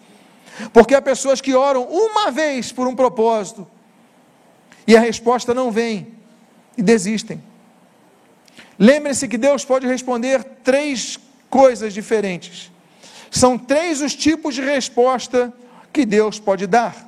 Porque 0.72 0.94
há 0.94 1.02
pessoas 1.02 1.40
que 1.40 1.54
oram 1.54 1.82
uma 1.82 2.30
vez 2.30 2.70
por 2.70 2.86
um 2.86 2.94
propósito, 2.94 3.66
e 4.88 4.96
a 4.96 5.00
resposta 5.00 5.52
não 5.52 5.70
vem 5.70 6.14
e 6.74 6.82
desistem. 6.82 7.42
Lembre-se 8.78 9.28
que 9.28 9.36
Deus 9.36 9.62
pode 9.62 9.86
responder 9.86 10.42
três 10.64 11.18
coisas 11.50 11.92
diferentes. 11.92 12.72
São 13.30 13.58
três 13.58 14.00
os 14.00 14.14
tipos 14.14 14.54
de 14.54 14.62
resposta 14.62 15.52
que 15.92 16.06
Deus 16.06 16.40
pode 16.40 16.66
dar. 16.66 17.06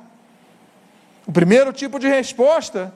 O 1.25 1.31
primeiro 1.31 1.73
tipo 1.73 1.97
de 1.97 2.07
resposta, 2.07 2.93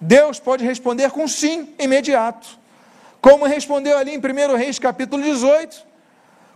Deus 0.00 0.38
pode 0.38 0.64
responder 0.64 1.10
com 1.10 1.26
sim 1.26 1.74
imediato. 1.76 2.56
Como 3.20 3.46
respondeu 3.46 3.98
ali 3.98 4.14
em 4.14 4.18
1 4.18 4.56
Reis 4.56 4.78
capítulo 4.78 5.24
18, 5.24 5.84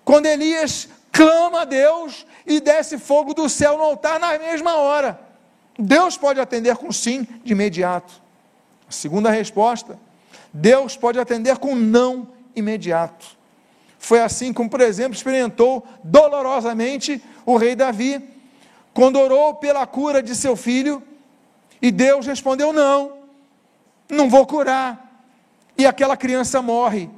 quando 0.05 0.27
Elias 0.27 0.89
clama 1.11 1.63
a 1.63 1.65
Deus 1.65 2.25
e 2.47 2.61
desce 2.61 2.99
fogo 2.99 3.35
do 3.35 3.49
céu 3.49 3.77
no 3.77 3.83
altar 3.83 4.21
na 4.21 4.39
mesma 4.39 4.77
hora. 4.77 5.34
Deus 5.79 6.17
pode 6.17 6.41
atender 6.41 6.77
com 6.77 6.93
sim 6.93 7.27
de 7.45 7.53
imediato. 7.53 8.23
A 8.89 8.93
segunda 8.93 9.31
resposta, 9.31 9.99
Deus 10.53 10.97
pode 10.97 11.19
atender 11.19 11.59
com 11.59 11.75
não 11.75 12.29
imediato. 12.55 13.37
Foi 13.99 14.21
assim 14.21 14.53
como, 14.53 14.69
por 14.69 14.81
exemplo, 14.81 15.15
experimentou 15.15 15.87
dolorosamente 16.03 17.23
o 17.47 17.57
rei 17.57 17.75
Davi, 17.75 18.23
quando 18.93 19.19
orou 19.19 19.55
pela 19.55 19.87
cura 19.87 20.23
de 20.23 20.37
seu 20.37 20.55
filho, 20.55 21.03
e 21.81 21.91
Deus 21.91 22.27
respondeu: 22.27 22.73
Não, 22.73 23.15
não 24.09 24.29
vou 24.29 24.47
curar. 24.47 25.03
E 25.77 25.87
aquela 25.87 26.17
criança 26.17 26.63
morre. 26.63 27.11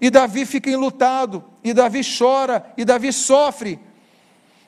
E 0.00 0.10
Davi 0.10 0.44
fica 0.44 0.70
enlutado, 0.70 1.42
e 1.64 1.72
Davi 1.72 2.02
chora, 2.18 2.72
e 2.76 2.84
Davi 2.84 3.12
sofre. 3.12 3.80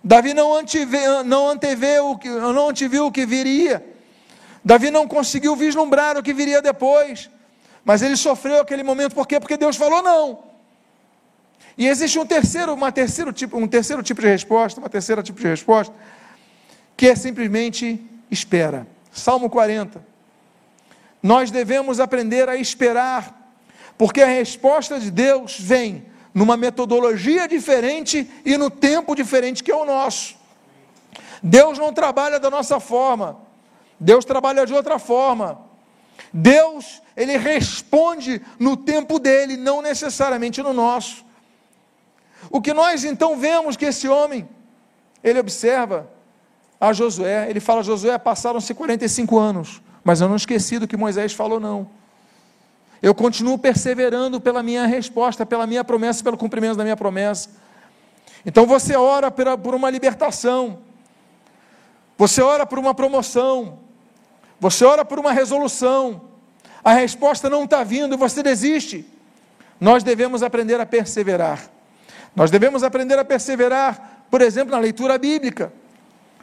Davi 0.02 0.32
não, 0.32 0.54
antevê, 0.54 1.06
não 1.06 1.48
não 1.52 2.68
anteviu 2.68 3.06
o 3.06 3.12
que 3.12 3.26
viria. 3.26 3.84
Davi 4.64 4.90
não 4.90 5.06
conseguiu 5.06 5.54
vislumbrar 5.54 6.16
o 6.16 6.22
que 6.22 6.32
viria 6.32 6.62
depois. 6.62 7.30
Mas 7.84 8.02
ele 8.02 8.16
sofreu 8.16 8.60
aquele 8.60 8.82
momento, 8.82 9.14
por 9.14 9.26
quê? 9.26 9.40
Porque 9.40 9.56
Deus 9.56 9.76
falou 9.76 10.02
não. 10.02 10.50
E 11.76 11.86
existe 11.86 12.18
um 12.18 12.26
terceiro, 12.26 12.74
uma 12.74 12.92
terceiro 12.92 13.32
tipo, 13.32 13.56
um 13.56 13.66
terceiro 13.66 14.02
tipo 14.02 14.20
de 14.20 14.28
resposta, 14.28 14.80
uma 14.80 14.90
terceira 14.90 15.22
tipo 15.22 15.40
de 15.40 15.46
resposta, 15.46 15.94
que 16.96 17.08
é 17.08 17.14
simplesmente 17.14 18.00
espera. 18.30 18.86
Salmo 19.10 19.48
40. 19.48 20.04
Nós 21.22 21.50
devemos 21.50 22.00
aprender 22.00 22.48
a 22.48 22.56
esperar, 22.56 23.54
porque 23.96 24.22
a 24.22 24.26
resposta 24.26 24.98
de 24.98 25.10
Deus 25.10 25.58
vem 25.58 26.04
numa 26.32 26.56
metodologia 26.56 27.48
diferente 27.48 28.30
e 28.44 28.56
no 28.56 28.70
tempo 28.70 29.14
diferente 29.14 29.62
que 29.62 29.70
é 29.70 29.76
o 29.76 29.84
nosso. 29.84 30.36
Deus 31.42 31.78
não 31.78 31.92
trabalha 31.92 32.38
da 32.38 32.50
nossa 32.50 32.78
forma. 32.78 33.38
Deus 33.98 34.24
trabalha 34.24 34.64
de 34.66 34.74
outra 34.74 34.98
forma. 34.98 35.60
Deus, 36.32 37.02
ele 37.16 37.36
responde 37.36 38.40
no 38.58 38.76
tempo 38.76 39.18
dele, 39.18 39.56
não 39.56 39.82
necessariamente 39.82 40.62
no 40.62 40.72
nosso. 40.72 41.24
O 42.50 42.60
que 42.60 42.72
nós 42.72 43.04
então 43.04 43.36
vemos 43.36 43.76
que 43.76 43.86
esse 43.86 44.08
homem, 44.08 44.48
ele 45.22 45.38
observa 45.38 46.08
a 46.80 46.92
Josué, 46.92 47.50
ele 47.50 47.60
fala: 47.60 47.82
Josué, 47.82 48.16
passaram-se 48.16 48.72
45 48.72 49.38
anos, 49.38 49.82
mas 50.02 50.20
eu 50.20 50.28
não 50.28 50.36
esqueci 50.36 50.78
do 50.78 50.88
que 50.88 50.96
Moisés 50.96 51.32
falou, 51.32 51.60
não. 51.60 51.99
Eu 53.02 53.14
continuo 53.14 53.56
perseverando 53.56 54.40
pela 54.40 54.62
minha 54.62 54.86
resposta, 54.86 55.46
pela 55.46 55.66
minha 55.66 55.82
promessa, 55.82 56.22
pelo 56.22 56.36
cumprimento 56.36 56.76
da 56.76 56.82
minha 56.84 56.96
promessa. 56.96 57.48
Então 58.44 58.66
você 58.66 58.94
ora 58.96 59.30
por 59.30 59.74
uma 59.74 59.88
libertação, 59.88 60.78
você 62.16 62.42
ora 62.42 62.66
por 62.66 62.78
uma 62.78 62.94
promoção, 62.94 63.78
você 64.58 64.84
ora 64.84 65.04
por 65.04 65.18
uma 65.18 65.32
resolução, 65.32 66.22
a 66.84 66.92
resposta 66.92 67.48
não 67.48 67.64
está 67.64 67.82
vindo 67.82 68.16
você 68.18 68.42
desiste. 68.42 69.06
Nós 69.80 70.02
devemos 70.02 70.42
aprender 70.42 70.78
a 70.78 70.84
perseverar. 70.84 71.70
Nós 72.36 72.50
devemos 72.50 72.82
aprender 72.82 73.18
a 73.18 73.24
perseverar, 73.24 74.24
por 74.30 74.42
exemplo, 74.42 74.72
na 74.72 74.78
leitura 74.78 75.16
bíblica. 75.16 75.72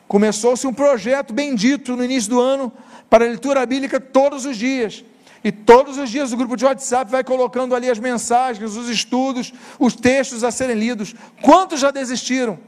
Começou-se 0.08 0.66
um 0.66 0.74
projeto 0.74 1.34
bendito 1.34 1.96
no 1.96 2.04
início 2.04 2.32
do 2.32 2.42
ano 2.42 2.72
para 3.10 3.26
a 3.26 3.28
leitura 3.28 3.66
bíblica 3.66 4.00
todos 4.00 4.46
os 4.46 4.58
dias. 4.58 5.04
E 5.44 5.51
todos 5.51 5.98
os 5.98 6.10
dias 6.10 6.32
o 6.32 6.38
grupo 6.38 6.56
de 6.56 6.65
WhatsApp 6.65 7.12
vai 7.12 7.24
colocando 7.24 7.75
ali 7.75 7.89
as 7.89 8.00
mensagens, 8.00 8.75
os 8.75 8.89
estudos, 8.89 9.53
os 9.79 9.96
textos 9.96 10.44
a 10.44 10.51
serem 10.51 10.75
lidos. 10.75 11.15
Quantos 11.41 11.79
já 11.79 11.91
desistiram? 11.91 12.60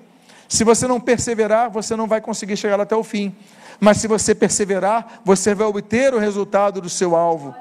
Se 0.47 0.63
você 0.63 0.87
não 0.87 0.99
perseverar, 0.99 1.69
você 1.69 1.95
não 1.95 2.07
vai 2.07 2.21
conseguir 2.21 2.57
chegar 2.57 2.79
até 2.79 2.95
o 2.95 3.03
fim. 3.03 3.35
Mas 3.79 3.97
se 3.97 4.07
você 4.07 4.35
perseverar, 4.35 5.21
você 5.23 5.53
vai 5.53 5.67
obter 5.67 6.13
o 6.13 6.19
resultado 6.19 6.81
do 6.81 6.89
seu 6.89 7.15
alvo. 7.15 7.55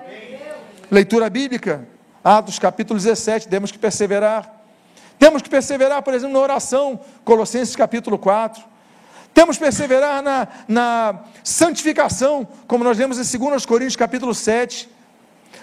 Leitura 0.91 1.29
bíblica, 1.29 1.87
Atos 2.25 2.59
capítulo 2.59 2.99
17, 2.99 3.49
temos 3.49 3.71
que 3.71 3.79
perseverar. 3.79 4.57
Temos 5.19 5.43
que 5.43 5.51
perseverar, 5.51 6.03
por 6.03 6.15
exemplo, 6.15 6.35
na 6.35 6.41
oração, 6.41 7.01
Colossenses 7.25 7.77
capítulo 7.77 8.19
4. 8.19 8.63
Temos 9.35 9.57
que 9.57 9.65
perseverar 9.65 10.23
na, 10.23 10.49
na 10.67 11.21
santificação, 11.45 12.47
como 12.67 12.83
nós 12.83 12.99
lemos 12.99 13.19
em 13.19 13.39
2 13.39 13.67
Coríntios 13.67 13.97
capítulo 13.97 14.35
7. 14.35 14.89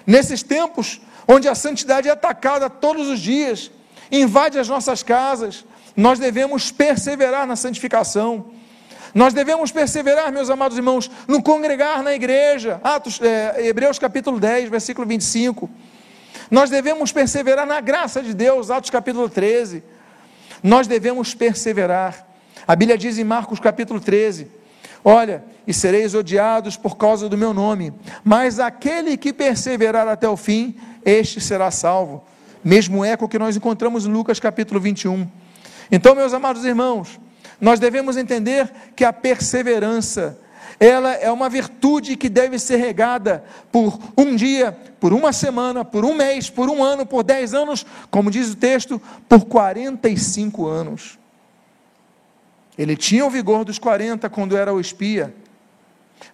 Nesses 0.06 0.44
tempos, 0.44 1.02
onde 1.28 1.48
a 1.48 1.56
santidade 1.56 2.08
é 2.08 2.12
atacada 2.12 2.70
todos 2.70 3.08
os 3.08 3.20
dias, 3.20 3.72
invade 4.12 4.60
as 4.60 4.68
nossas 4.68 5.02
casas, 5.02 5.66
nós 5.96 6.20
devemos 6.20 6.72
perseverar 6.72 7.48
na 7.48 7.56
santificação. 7.56 8.52
Nós 9.14 9.34
devemos 9.34 9.72
perseverar, 9.72 10.32
meus 10.32 10.50
amados 10.50 10.78
irmãos, 10.78 11.10
no 11.26 11.42
congregar 11.42 12.04
na 12.04 12.14
igreja. 12.14 12.82
Atos, 12.84 13.22
é, 13.22 13.66
Hebreus 13.66 13.98
capítulo 13.98 14.40
10, 14.40 14.70
versículo 14.70 15.08
25. 15.08 15.70
Nós 16.52 16.70
devemos 16.70 17.14
perseverar 17.14 17.66
na 17.66 17.80
graça 17.80 18.22
de 18.22 18.34
Deus, 18.34 18.70
Atos 18.70 18.90
capítulo 18.90 19.30
13. 19.30 19.84
Nós 20.62 20.86
devemos 20.86 21.34
perseverar. 21.34 22.28
A 22.68 22.76
Bíblia 22.76 22.98
diz 22.98 23.18
em 23.18 23.24
Marcos 23.24 23.60
capítulo 23.60 24.02
13: 24.02 24.52
Olha, 25.08 25.44
e 25.68 25.74
sereis 25.74 26.16
odiados 26.16 26.76
por 26.76 26.98
causa 26.98 27.30
do 27.30 27.38
meu 27.38 27.54
nome, 27.54 27.94
mas 28.24 28.60
aquele 28.60 29.16
que 29.16 29.32
perseverar 29.32 30.08
até 30.08 30.28
o 30.28 30.36
fim, 30.36 30.76
este 31.06 31.40
será 31.40 31.70
salvo. 31.70 32.24
Mesmo 32.64 33.06
eco 33.06 33.30
que 33.30 33.38
nós 33.38 33.56
encontramos 33.56 34.08
em 34.08 34.12
Lucas 34.12 34.40
capítulo 34.40 34.80
21. 34.80 35.30
Então, 35.92 36.16
meus 36.16 36.34
amados 36.34 36.66
irmãos, 36.66 37.20
nós 37.62 37.80
devemos 37.80 38.18
entender 38.18 38.68
que 38.96 39.06
a 39.06 39.14
perseverança, 39.14 40.40
ela 40.80 41.14
é 41.14 41.32
uma 41.32 41.50
virtude 41.50 42.16
que 42.16 42.28
deve 42.28 42.58
ser 42.58 42.78
regada 42.78 43.44
por 43.72 44.00
um 44.18 44.36
dia, 44.36 44.76
por 45.00 45.14
uma 45.14 45.32
semana, 45.32 45.86
por 45.86 46.04
um 46.04 46.16
mês, 46.16 46.50
por 46.50 46.68
um 46.68 46.84
ano, 46.84 47.06
por 47.06 47.22
dez 47.22 47.54
anos, 47.54 47.86
como 48.10 48.32
diz 48.32 48.50
o 48.50 48.56
texto, 48.56 49.00
por 49.30 49.46
45 49.46 50.66
anos. 50.66 51.20
Ele 52.78 52.96
tinha 52.96 53.26
o 53.26 53.30
vigor 53.30 53.64
dos 53.64 53.80
40 53.80 54.30
quando 54.30 54.58
era 54.58 54.74
o 54.74 54.80
espia, 54.80 55.34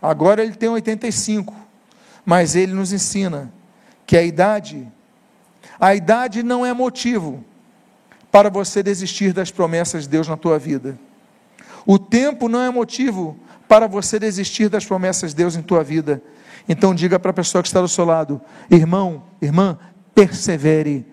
agora 0.01 0.43
ele 0.43 0.55
tem 0.55 0.69
85, 0.69 1.53
mas 2.25 2.55
ele 2.55 2.73
nos 2.73 2.91
ensina 2.91 3.51
que 4.05 4.17
a 4.17 4.23
idade, 4.23 4.87
a 5.79 5.93
idade 5.93 6.43
não 6.43 6.65
é 6.65 6.73
motivo 6.73 7.43
para 8.31 8.49
você 8.49 8.81
desistir 8.81 9.33
das 9.33 9.51
promessas 9.51 10.03
de 10.03 10.09
Deus 10.09 10.27
na 10.27 10.37
tua 10.37 10.57
vida. 10.57 10.97
O 11.85 11.99
tempo 11.99 12.47
não 12.47 12.61
é 12.61 12.69
motivo 12.69 13.37
para 13.67 13.87
você 13.87 14.19
desistir 14.19 14.69
das 14.69 14.85
promessas 14.85 15.31
de 15.31 15.37
Deus 15.37 15.55
em 15.55 15.61
tua 15.61 15.83
vida. 15.83 16.21
Então 16.67 16.93
diga 16.93 17.19
para 17.19 17.31
a 17.31 17.33
pessoa 17.33 17.61
que 17.61 17.67
está 17.67 17.81
do 17.81 17.87
seu 17.87 18.05
lado, 18.05 18.41
irmão, 18.69 19.23
irmã, 19.41 19.77
persevere 20.13 21.05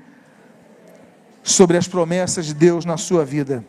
sobre 1.42 1.76
as 1.76 1.88
promessas 1.88 2.46
de 2.46 2.54
Deus 2.54 2.84
na 2.84 2.96
sua 2.96 3.24
vida. 3.24 3.64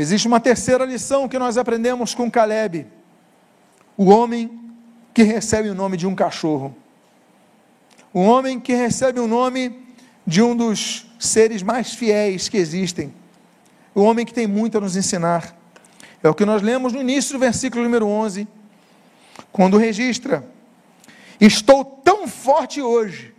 Existe 0.00 0.28
uma 0.28 0.38
terceira 0.38 0.84
lição 0.84 1.28
que 1.28 1.38
nós 1.38 1.58
aprendemos 1.58 2.14
com 2.14 2.30
Caleb, 2.30 2.86
o 3.96 4.06
homem 4.10 4.72
que 5.12 5.24
recebe 5.24 5.68
o 5.68 5.74
nome 5.74 5.96
de 5.96 6.06
um 6.06 6.14
cachorro. 6.14 6.76
O 8.14 8.20
homem 8.20 8.60
que 8.60 8.72
recebe 8.72 9.18
o 9.18 9.26
nome 9.26 9.76
de 10.24 10.40
um 10.40 10.54
dos 10.54 11.06
seres 11.18 11.62
mais 11.64 11.94
fiéis 11.94 12.48
que 12.48 12.56
existem 12.56 13.12
o 13.98 14.02
homem 14.02 14.24
que 14.24 14.32
tem 14.32 14.46
muito 14.46 14.78
a 14.78 14.80
nos 14.80 14.94
ensinar. 14.94 15.56
É 16.22 16.28
o 16.28 16.34
que 16.34 16.44
nós 16.44 16.62
lemos 16.62 16.92
no 16.92 17.00
início 17.00 17.32
do 17.32 17.38
versículo 17.40 17.82
número 17.82 18.06
11, 18.06 18.46
quando 19.50 19.76
registra: 19.76 20.44
Estou 21.40 21.84
tão 21.84 22.28
forte 22.28 22.80
hoje, 22.80 23.34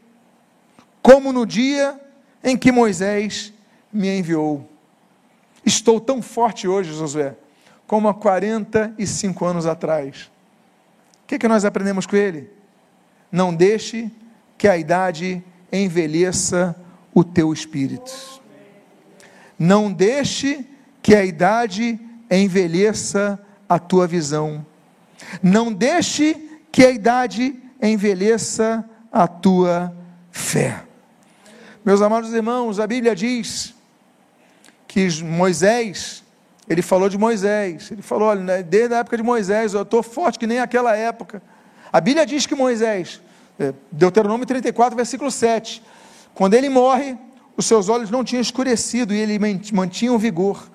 como 1.01 1.31
no 1.31 1.45
dia 1.45 1.97
em 2.43 2.57
que 2.57 2.71
Moisés 2.71 3.53
me 3.91 4.19
enviou. 4.19 4.69
Estou 5.65 5.99
tão 5.99 6.21
forte 6.21 6.67
hoje, 6.67 6.93
Josué, 6.93 7.35
como 7.85 8.07
há 8.07 8.13
45 8.13 9.45
anos 9.45 9.65
atrás. 9.65 10.31
O 11.23 11.27
que, 11.27 11.35
é 11.35 11.39
que 11.39 11.47
nós 11.47 11.65
aprendemos 11.65 12.05
com 12.05 12.15
ele? 12.15 12.49
Não 13.31 13.53
deixe 13.53 14.11
que 14.57 14.67
a 14.67 14.77
idade 14.77 15.43
envelheça 15.71 16.75
o 17.13 17.23
teu 17.23 17.53
espírito. 17.53 18.11
Não 19.57 19.91
deixe 19.91 20.65
que 21.01 21.15
a 21.15 21.23
idade 21.23 21.99
envelheça 22.29 23.39
a 23.67 23.77
tua 23.77 24.07
visão. 24.07 24.65
Não 25.41 25.71
deixe 25.71 26.33
que 26.71 26.85
a 26.85 26.91
idade 26.91 27.55
envelheça 27.81 28.87
a 29.11 29.27
tua 29.27 29.95
fé. 30.31 30.83
Meus 31.83 32.01
amados 32.01 32.33
irmãos, 32.33 32.79
a 32.79 32.87
Bíblia 32.87 33.15
diz 33.15 33.73
que 34.99 35.23
Moisés, 35.23 36.23
ele 36.67 36.81
falou 36.81 37.07
de 37.07 37.17
Moisés, 37.17 37.91
ele 37.91 38.01
falou, 38.01 38.29
olha, 38.29 38.41
né, 38.41 38.63
desde 38.63 38.93
a 38.93 38.97
época 38.99 39.15
de 39.15 39.23
Moisés, 39.23 39.73
eu 39.73 39.83
estou 39.83 40.03
forte 40.03 40.37
que 40.37 40.47
nem 40.47 40.59
aquela 40.59 40.95
época. 40.95 41.41
A 41.91 42.01
Bíblia 42.01 42.25
diz 42.25 42.45
que 42.45 42.55
Moisés, 42.55 43.21
é, 43.57 43.73
Deuteronômio 43.91 44.45
34, 44.45 44.95
versículo 44.95 45.31
7, 45.31 45.81
quando 46.33 46.53
ele 46.53 46.69
morre, 46.69 47.17
os 47.55 47.65
seus 47.65 47.89
olhos 47.89 48.09
não 48.09 48.23
tinham 48.23 48.41
escurecido 48.41 49.13
e 49.13 49.17
ele 49.17 49.39
mantinha 49.73 50.13
o 50.13 50.17
vigor. 50.17 50.69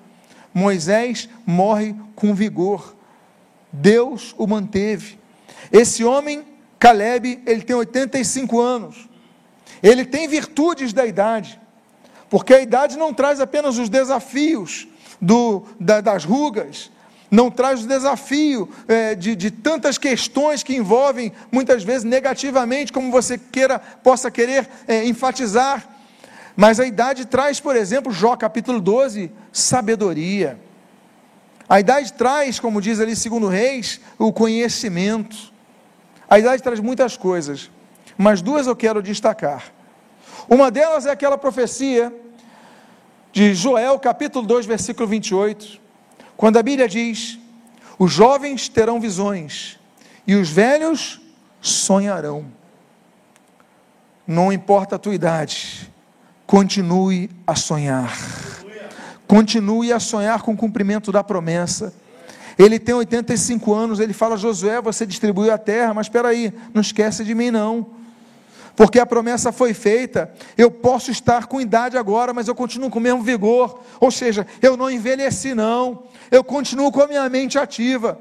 Moisés 0.53 1.27
morre 1.45 1.95
com 2.15 2.33
vigor. 2.33 2.95
Deus 3.71 4.33
o 4.37 4.47
manteve. 4.47 5.19
Esse 5.71 6.03
homem, 6.03 6.43
Caleb, 6.79 7.41
ele 7.45 7.61
tem 7.61 7.75
85 7.75 8.59
anos. 8.59 9.09
Ele 9.81 10.05
tem 10.05 10.27
virtudes 10.27 10.93
da 10.93 11.05
idade, 11.05 11.59
porque 12.35 12.53
a 12.53 12.59
idade 12.59 12.97
não 12.97 13.13
traz 13.13 13.39
apenas 13.39 13.77
os 13.77 13.87
desafios 13.87 14.85
do, 15.21 15.63
da, 15.79 16.01
das 16.01 16.25
rugas, 16.25 16.91
não 17.31 17.49
traz 17.49 17.81
o 17.85 17.87
desafio 17.87 18.69
é, 18.89 19.15
de, 19.15 19.37
de 19.37 19.49
tantas 19.49 19.97
questões 19.97 20.61
que 20.61 20.75
envolvem, 20.75 21.31
muitas 21.49 21.81
vezes 21.81 22.03
negativamente, 22.03 22.91
como 22.91 23.09
você 23.09 23.37
queira, 23.37 23.79
possa 23.79 24.29
querer 24.29 24.69
é, 24.85 25.05
enfatizar 25.05 25.87
mas 26.57 26.77
a 26.77 26.85
idade 26.85 27.23
traz, 27.25 27.61
por 27.61 27.73
exemplo, 27.73 28.11
Jó 28.11 28.35
capítulo 28.35 28.81
12, 28.81 29.31
sabedoria. 29.53 30.59
A 31.69 31.79
idade 31.79 32.11
traz, 32.11 32.59
como 32.59 32.81
diz 32.81 32.99
ali 32.99 33.15
segundo 33.15 33.47
Reis, 33.47 34.01
o 34.19 34.33
conhecimento. 34.33 35.37
A 36.29 36.37
idade 36.37 36.61
traz 36.61 36.81
muitas 36.81 37.15
coisas, 37.15 37.71
mas 38.17 38.41
duas 38.41 38.67
eu 38.67 38.75
quero 38.75 39.01
destacar. 39.01 39.71
Uma 40.49 40.69
delas 40.69 41.05
é 41.05 41.11
aquela 41.11 41.37
profecia 41.37 42.13
de 43.35 43.53
Joel, 43.53 43.99
capítulo 43.99 44.47
2, 44.47 44.65
versículo 44.65 45.05
28, 45.09 45.81
quando 46.37 46.57
a 46.57 46.63
Bíblia 46.63 46.87
diz: 46.87 47.37
Os 47.99 48.11
jovens 48.11 48.69
terão 48.69 48.97
visões 48.97 49.77
e 50.25 50.35
os 50.35 50.49
velhos 50.49 51.19
sonharão. 51.59 52.45
Não 54.25 54.53
importa 54.53 54.95
a 54.95 54.99
tua 54.99 55.13
idade, 55.13 55.91
Continue 56.47 57.29
a 57.45 57.55
sonhar. 57.55 58.15
Continue 59.27 59.91
a 59.91 59.99
sonhar 59.99 60.43
com 60.43 60.53
o 60.53 60.57
cumprimento 60.57 61.11
da 61.11 61.23
promessa. 61.23 61.93
Ele 62.57 62.79
tem 62.79 62.93
85 62.93 63.73
anos, 63.73 63.99
ele 63.99 64.13
fala: 64.13 64.37
Josué, 64.37 64.79
você 64.79 65.05
distribuiu 65.05 65.51
a 65.51 65.57
terra, 65.57 65.93
mas 65.93 66.05
espera 66.05 66.29
aí, 66.29 66.53
não 66.73 66.81
esquece 66.81 67.23
de 67.23 67.33
mim 67.33 67.49
não. 67.49 67.87
Porque 68.75 68.99
a 68.99 69.05
promessa 69.05 69.51
foi 69.51 69.73
feita, 69.73 70.33
eu 70.57 70.69
posso 70.69 71.09
estar 71.09 71.45
com 71.47 71.61
idade 71.61 71.97
agora, 71.97 72.33
mas 72.33 72.47
eu 72.47 72.55
continuo 72.55 72.89
com 72.89 72.99
o 72.99 73.01
mesmo 73.01 73.21
vigor. 73.21 73.79
Ou 73.99 74.11
seja, 74.11 74.45
eu 74.61 74.75
não 74.75 74.89
envelheci, 74.89 75.53
não. 75.53 76.03
Eu 76.29 76.43
continuo 76.43 76.91
com 76.91 77.01
a 77.01 77.07
minha 77.07 77.27
mente 77.29 77.57
ativa. 77.57 78.19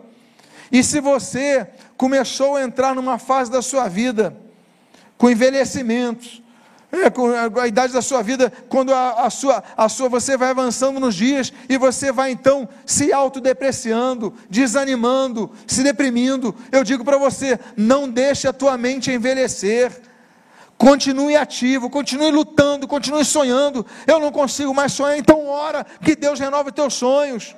E 0.71 0.83
se 0.83 1.01
você 1.01 1.67
começou 1.97 2.57
a 2.57 2.63
entrar 2.63 2.95
numa 2.95 3.19
fase 3.19 3.51
da 3.51 3.63
sua 3.63 3.89
vida 3.89 4.37
com 5.19 5.31
envelhecimento, 5.31 6.45
é, 6.93 7.11
com 7.11 7.29
a 7.59 7.67
idade 7.67 7.93
da 7.93 8.03
sua 8.03 8.23
vida, 8.23 8.53
quando 8.69 8.95
a, 8.95 9.25
a, 9.25 9.31
sua, 9.31 9.63
a 9.77 9.89
sua, 9.89 10.09
você 10.09 10.37
vai 10.37 10.51
avançando 10.51 11.01
nos 11.01 11.15
dias 11.15 11.53
e 11.69 11.77
você 11.77 12.13
vai 12.13 12.31
então 12.31 12.69
se 12.87 13.13
autodepreciando, 13.13 14.33
desanimando, 14.49 15.51
se 15.67 15.83
deprimindo. 15.83 16.55
Eu 16.71 16.85
digo 16.85 17.05
para 17.05 17.19
você: 17.19 17.59
não 17.77 18.09
deixe 18.09 18.47
a 18.47 18.53
tua 18.53 18.79
mente 18.79 19.11
envelhecer. 19.11 19.93
Continue 20.77 21.37
ativo, 21.37 21.89
continue 21.89 22.31
lutando, 22.31 22.87
continue 22.87 23.25
sonhando. 23.25 23.87
Eu 24.07 24.19
não 24.19 24.33
consigo 24.33 24.75
mais 24.75 24.93
sonhar, 24.93 25.17
então 25.17 25.47
ora 25.47 25.85
que 26.03 26.17
Deus 26.17 26.39
renove 26.39 26.73
teus 26.73 26.95
sonhos. 26.95 27.55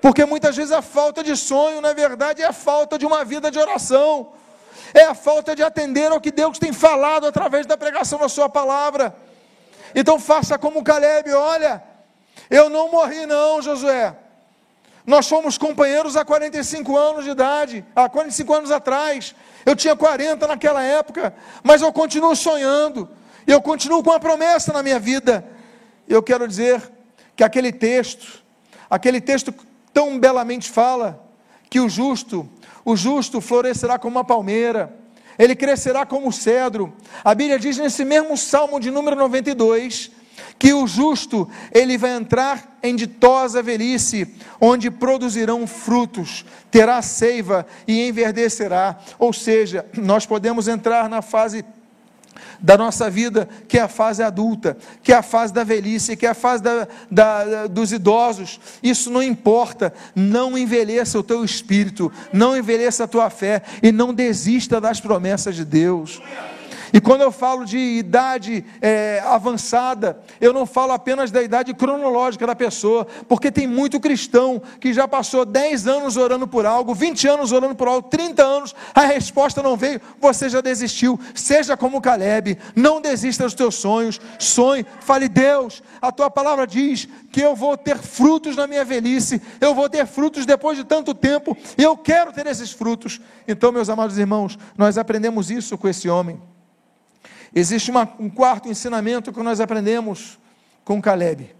Porque 0.00 0.24
muitas 0.24 0.56
vezes 0.56 0.72
a 0.72 0.82
falta 0.82 1.22
de 1.22 1.36
sonho, 1.36 1.80
na 1.80 1.92
verdade, 1.92 2.42
é 2.42 2.46
a 2.46 2.52
falta 2.52 2.98
de 2.98 3.06
uma 3.06 3.24
vida 3.24 3.50
de 3.50 3.58
oração 3.58 4.32
é 4.94 5.02
a 5.02 5.14
falta 5.14 5.56
de 5.56 5.62
atender 5.62 6.12
ao 6.12 6.20
que 6.20 6.30
Deus 6.30 6.56
tem 6.56 6.72
falado 6.72 7.26
através 7.26 7.66
da 7.66 7.76
pregação 7.76 8.20
da 8.20 8.28
Sua 8.28 8.48
palavra. 8.48 9.14
Então 9.92 10.20
faça 10.20 10.56
como 10.56 10.84
Caleb: 10.84 11.32
olha, 11.32 11.82
eu 12.48 12.70
não 12.70 12.90
morri, 12.90 13.26
não, 13.26 13.60
Josué. 13.60 14.14
Nós 15.06 15.28
fomos 15.28 15.58
companheiros 15.58 16.16
há 16.16 16.24
45 16.24 16.96
anos 16.96 17.24
de 17.24 17.30
idade, 17.30 17.84
há 17.94 18.08
45 18.08 18.54
anos 18.54 18.70
atrás. 18.70 19.34
Eu 19.64 19.76
tinha 19.76 19.94
40 19.94 20.46
naquela 20.46 20.82
época, 20.82 21.34
mas 21.62 21.82
eu 21.82 21.92
continuo 21.92 22.34
sonhando, 22.34 23.08
eu 23.46 23.60
continuo 23.60 24.02
com 24.02 24.12
a 24.12 24.20
promessa 24.20 24.72
na 24.72 24.82
minha 24.82 24.98
vida. 24.98 25.44
Eu 26.08 26.22
quero 26.22 26.48
dizer 26.48 26.82
que 27.36 27.44
aquele 27.44 27.72
texto, 27.72 28.42
aquele 28.88 29.20
texto 29.20 29.54
tão 29.92 30.18
belamente 30.18 30.70
fala 30.70 31.22
que 31.68 31.80
o 31.80 31.88
justo 31.88 32.48
o 32.84 32.94
justo 32.96 33.40
florescerá 33.40 33.98
como 33.98 34.16
uma 34.16 34.24
palmeira, 34.24 34.94
ele 35.38 35.56
crescerá 35.56 36.04
como 36.04 36.28
o 36.28 36.32
cedro. 36.32 36.92
A 37.24 37.34
Bíblia 37.34 37.58
diz 37.58 37.78
nesse 37.78 38.04
mesmo 38.04 38.36
Salmo 38.36 38.78
de 38.78 38.90
número 38.90 39.16
92 39.16 40.10
que 40.58 40.72
o 40.72 40.86
justo 40.86 41.48
ele 41.72 41.98
vai 41.98 42.14
entrar 42.16 42.78
em 42.82 42.94
ditosa 42.94 43.62
velhice, 43.62 44.34
onde 44.60 44.90
produzirão 44.90 45.66
frutos, 45.66 46.44
terá 46.70 47.02
seiva 47.02 47.66
e 47.86 48.08
enverdecerá. 48.08 48.98
Ou 49.18 49.32
seja, 49.32 49.86
nós 49.96 50.26
podemos 50.26 50.68
entrar 50.68 51.08
na 51.08 51.22
fase 51.22 51.64
da 52.60 52.78
nossa 52.78 53.10
vida, 53.10 53.48
que 53.68 53.78
é 53.78 53.82
a 53.82 53.88
fase 53.88 54.22
adulta, 54.22 54.76
que 55.02 55.12
é 55.12 55.16
a 55.16 55.22
fase 55.22 55.52
da 55.52 55.64
velhice, 55.64 56.16
que 56.16 56.26
é 56.26 56.30
a 56.30 56.34
fase 56.34 56.62
da, 56.62 56.88
da, 57.10 57.66
dos 57.66 57.92
idosos. 57.92 58.58
Isso 58.82 59.10
não 59.10 59.22
importa. 59.22 59.92
Não 60.14 60.56
envelheça 60.56 61.18
o 61.18 61.22
teu 61.22 61.44
espírito, 61.44 62.10
não 62.32 62.56
envelheça 62.56 63.04
a 63.04 63.08
tua 63.08 63.28
fé 63.28 63.62
e 63.82 63.92
não 63.92 64.14
desista 64.14 64.80
das 64.80 65.00
promessas 65.00 65.54
de 65.54 65.64
Deus. 65.64 66.22
E 66.94 67.00
quando 67.00 67.22
eu 67.22 67.32
falo 67.32 67.64
de 67.64 67.76
idade 67.76 68.64
é, 68.80 69.20
avançada, 69.26 70.20
eu 70.40 70.52
não 70.52 70.64
falo 70.64 70.92
apenas 70.92 71.32
da 71.32 71.42
idade 71.42 71.74
cronológica 71.74 72.46
da 72.46 72.54
pessoa, 72.54 73.04
porque 73.28 73.50
tem 73.50 73.66
muito 73.66 73.98
cristão 73.98 74.62
que 74.78 74.92
já 74.92 75.08
passou 75.08 75.44
10 75.44 75.88
anos 75.88 76.16
orando 76.16 76.46
por 76.46 76.64
algo, 76.64 76.94
20 76.94 77.26
anos 77.26 77.50
orando 77.50 77.74
por 77.74 77.88
algo, 77.88 78.08
30 78.08 78.44
anos, 78.44 78.76
a 78.94 79.00
resposta 79.00 79.60
não 79.60 79.76
veio, 79.76 80.00
você 80.20 80.48
já 80.48 80.60
desistiu. 80.60 81.18
Seja 81.34 81.76
como 81.76 82.00
Caleb, 82.00 82.56
não 82.76 83.00
desista 83.00 83.42
dos 83.42 83.54
teus 83.54 83.74
sonhos, 83.74 84.20
sonhe, 84.38 84.86
fale, 85.00 85.28
Deus, 85.28 85.82
a 86.00 86.12
tua 86.12 86.30
palavra 86.30 86.64
diz 86.64 87.08
que 87.32 87.40
eu 87.40 87.56
vou 87.56 87.76
ter 87.76 87.98
frutos 87.98 88.54
na 88.54 88.68
minha 88.68 88.84
velhice, 88.84 89.42
eu 89.60 89.74
vou 89.74 89.90
ter 89.90 90.06
frutos 90.06 90.46
depois 90.46 90.78
de 90.78 90.84
tanto 90.84 91.12
tempo, 91.12 91.56
e 91.76 91.82
eu 91.82 91.96
quero 91.96 92.32
ter 92.32 92.46
esses 92.46 92.70
frutos. 92.70 93.20
Então, 93.48 93.72
meus 93.72 93.88
amados 93.88 94.16
irmãos, 94.16 94.56
nós 94.78 94.96
aprendemos 94.96 95.50
isso 95.50 95.76
com 95.76 95.88
esse 95.88 96.08
homem. 96.08 96.53
Existe 97.54 97.90
uma, 97.90 98.08
um 98.18 98.28
quarto 98.28 98.68
ensinamento 98.68 99.32
que 99.32 99.42
nós 99.42 99.60
aprendemos 99.60 100.38
com 100.84 101.00
Caleb. 101.00 101.54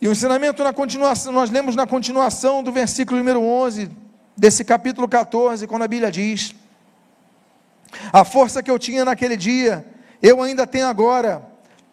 E 0.00 0.06
o 0.06 0.12
ensinamento 0.12 0.62
na 0.62 0.74
continuação, 0.74 1.32
nós 1.32 1.50
lemos 1.50 1.74
na 1.74 1.86
continuação 1.86 2.62
do 2.62 2.70
versículo 2.70 3.18
número 3.18 3.40
11 3.40 3.90
desse 4.36 4.62
capítulo 4.62 5.08
14, 5.08 5.66
quando 5.66 5.82
a 5.82 5.88
Bíblia 5.88 6.12
diz: 6.12 6.54
A 8.12 8.24
força 8.24 8.62
que 8.62 8.70
eu 8.70 8.78
tinha 8.78 9.06
naquele 9.06 9.38
dia, 9.38 9.86
eu 10.22 10.42
ainda 10.42 10.66
tenho 10.66 10.86
agora, 10.86 11.42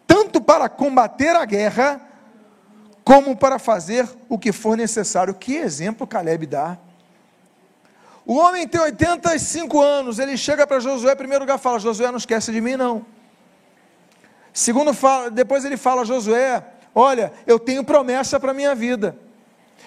tanto 0.06 0.38
para 0.38 0.68
combater 0.68 1.34
a 1.34 1.46
guerra, 1.46 1.98
como 3.02 3.34
para 3.34 3.58
fazer 3.58 4.06
o 4.28 4.38
que 4.38 4.52
for 4.52 4.76
necessário. 4.76 5.34
Que 5.34 5.56
exemplo 5.56 6.06
Caleb 6.06 6.46
dá. 6.46 6.76
O 8.26 8.36
homem 8.36 8.66
tem 8.66 8.80
85 8.80 9.82
anos, 9.82 10.18
ele 10.18 10.36
chega 10.36 10.66
para 10.66 10.80
Josué, 10.80 11.14
primeiro 11.14 11.44
lugar 11.44 11.58
fala: 11.58 11.78
Josué, 11.78 12.10
não 12.10 12.16
esquece 12.16 12.50
de 12.50 12.60
mim, 12.60 12.76
não. 12.76 13.04
Segundo, 14.52 14.92
depois 15.32 15.64
ele 15.64 15.76
fala: 15.76 16.04
Josué, 16.04 16.64
olha, 16.94 17.32
eu 17.46 17.58
tenho 17.58 17.84
promessa 17.84 18.40
para 18.40 18.52
a 18.52 18.54
minha 18.54 18.74
vida. 18.74 19.16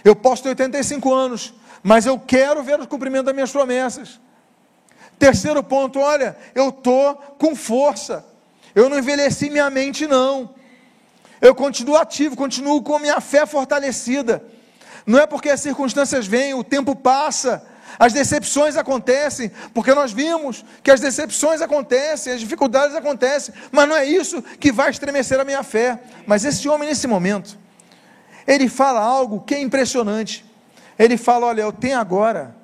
Eu 0.04 0.16
posso 0.16 0.44
ter 0.44 0.50
85 0.50 1.14
anos, 1.14 1.54
mas 1.82 2.06
eu 2.06 2.20
quero 2.20 2.62
ver 2.62 2.80
o 2.80 2.88
cumprimento 2.88 3.26
das 3.26 3.34
minhas 3.34 3.52
promessas. 3.52 4.20
Terceiro 5.18 5.64
ponto, 5.64 6.00
olha, 6.00 6.38
eu 6.54 6.70
estou 6.70 7.16
com 7.40 7.56
força. 7.56 8.24
Eu 8.76 8.88
não 8.88 9.00
envelheci 9.00 9.50
minha 9.50 9.70
mente, 9.72 10.06
não. 10.06 10.54
Eu 11.42 11.56
continuo 11.56 11.96
ativo, 11.96 12.36
continuo 12.36 12.84
com 12.84 13.00
minha 13.00 13.20
fé 13.20 13.46
fortalecida. 13.46 14.44
Não 15.06 15.18
é 15.18 15.26
porque 15.26 15.50
as 15.50 15.62
circunstâncias 15.62 16.28
vêm, 16.28 16.54
o 16.54 16.64
tempo 16.64 16.96
passa, 16.96 17.66
as 18.00 18.14
decepções 18.14 18.78
acontecem, 18.78 19.52
porque 19.74 19.94
nós 19.94 20.12
vimos 20.12 20.64
que 20.84 20.92
as 20.92 21.00
decepções 21.00 21.62
acontecem, 21.62 22.34
as 22.34 22.40
dificuldades 22.40 22.96
acontecem, 22.96 23.56
mas 23.72 23.90
não 23.90 23.96
é 23.96 24.06
isso 24.06 24.42
que 24.42 24.72
vai 24.72 24.92
estremecer 24.92 25.40
a 25.40 25.44
minha 25.44 25.64
fé. 25.64 26.00
Mas 26.26 26.46
esse 26.46 26.70
homem, 26.70 26.88
nesse 26.88 27.08
momento, 27.08 27.58
ele 28.46 28.70
fala 28.70 29.00
algo 29.00 29.42
que 29.42 29.56
é 29.56 29.60
impressionante. 29.60 30.46
Ele 30.98 31.18
fala: 31.18 31.48
Olha, 31.48 31.62
eu 31.62 31.74
tenho 31.74 32.00
agora, 32.00 32.56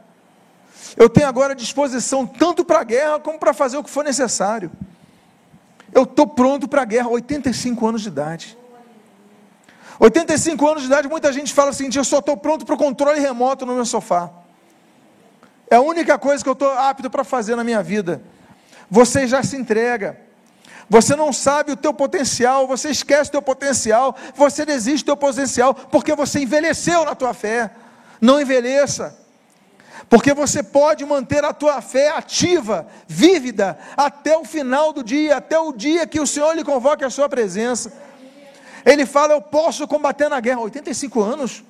eu 0.96 1.10
tenho 1.10 1.28
agora 1.28 1.56
disposição 1.56 2.28
tanto 2.28 2.64
para 2.64 2.82
a 2.82 2.84
guerra 2.84 3.20
como 3.20 3.40
para 3.40 3.54
fazer 3.54 3.78
o 3.78 3.84
que 3.84 3.90
for 3.90 4.04
necessário. 4.04 4.72
Eu 5.92 6.04
estou 6.04 6.28
pronto 6.28 6.68
para 6.68 6.84
a 6.84 6.86
guerra, 6.86 7.10
85 7.10 7.88
anos 7.88 8.02
de 8.04 8.08
idade. 8.08 8.58
85 10.00 10.68
anos 10.68 10.82
de 10.82 10.88
idade, 10.88 11.08
muita 11.08 11.34
gente 11.34 11.52
fala 11.52 11.72
assim: 11.72 11.90
eu 11.96 12.04
só 12.04 12.20
estou 12.20 12.38
pronto 12.38 12.66
para 12.66 12.76
o 12.76 12.78
controle 12.78 13.20
remoto 13.20 13.66
no 13.66 13.74
meu 13.74 13.86
sofá. 13.86 14.43
É 15.74 15.76
a 15.76 15.82
única 15.82 16.20
coisa 16.20 16.44
que 16.44 16.48
eu 16.48 16.54
estou 16.54 16.72
apto 16.72 17.10
para 17.10 17.24
fazer 17.24 17.56
na 17.56 17.64
minha 17.64 17.82
vida. 17.82 18.22
Você 18.92 19.26
já 19.26 19.42
se 19.42 19.58
entrega. 19.58 20.20
Você 20.88 21.16
não 21.16 21.34
sabe 21.34 21.72
o 21.72 21.76
teu 21.76 21.92
potencial, 21.92 22.68
você 22.68 22.92
esquece 22.92 23.30
o 23.30 23.32
teu 23.32 23.42
potencial, 23.42 24.16
você 24.36 24.68
desiste 24.68 25.04
do 25.04 25.06
teu 25.08 25.18
potencial, 25.18 25.74
porque 25.74 26.14
você 26.14 26.42
envelheceu 26.42 27.04
na 27.04 27.16
tua 27.16 27.34
fé. 27.34 27.72
Não 28.22 28.40
envelheça. 28.40 29.18
Porque 30.08 30.32
você 30.32 30.62
pode 30.62 31.04
manter 31.08 31.44
a 31.44 31.52
tua 31.52 31.82
fé 31.82 32.10
ativa, 32.10 32.86
vívida, 33.08 33.76
até 33.98 34.38
o 34.38 34.46
final 34.46 34.94
do 34.94 35.04
dia, 35.04 35.38
até 35.38 35.58
o 35.58 35.74
dia 35.74 36.06
que 36.06 36.20
o 36.20 36.28
Senhor 36.28 36.56
lhe 36.56 36.64
convoque 36.64 37.04
a 37.04 37.10
sua 37.10 37.28
presença. 37.28 37.92
Ele 38.86 39.08
fala: 39.08 39.34
Eu 39.34 39.42
posso 39.42 39.88
combater 39.88 40.30
na 40.30 40.40
guerra. 40.40 40.60
85 40.60 41.20
anos. 41.20 41.64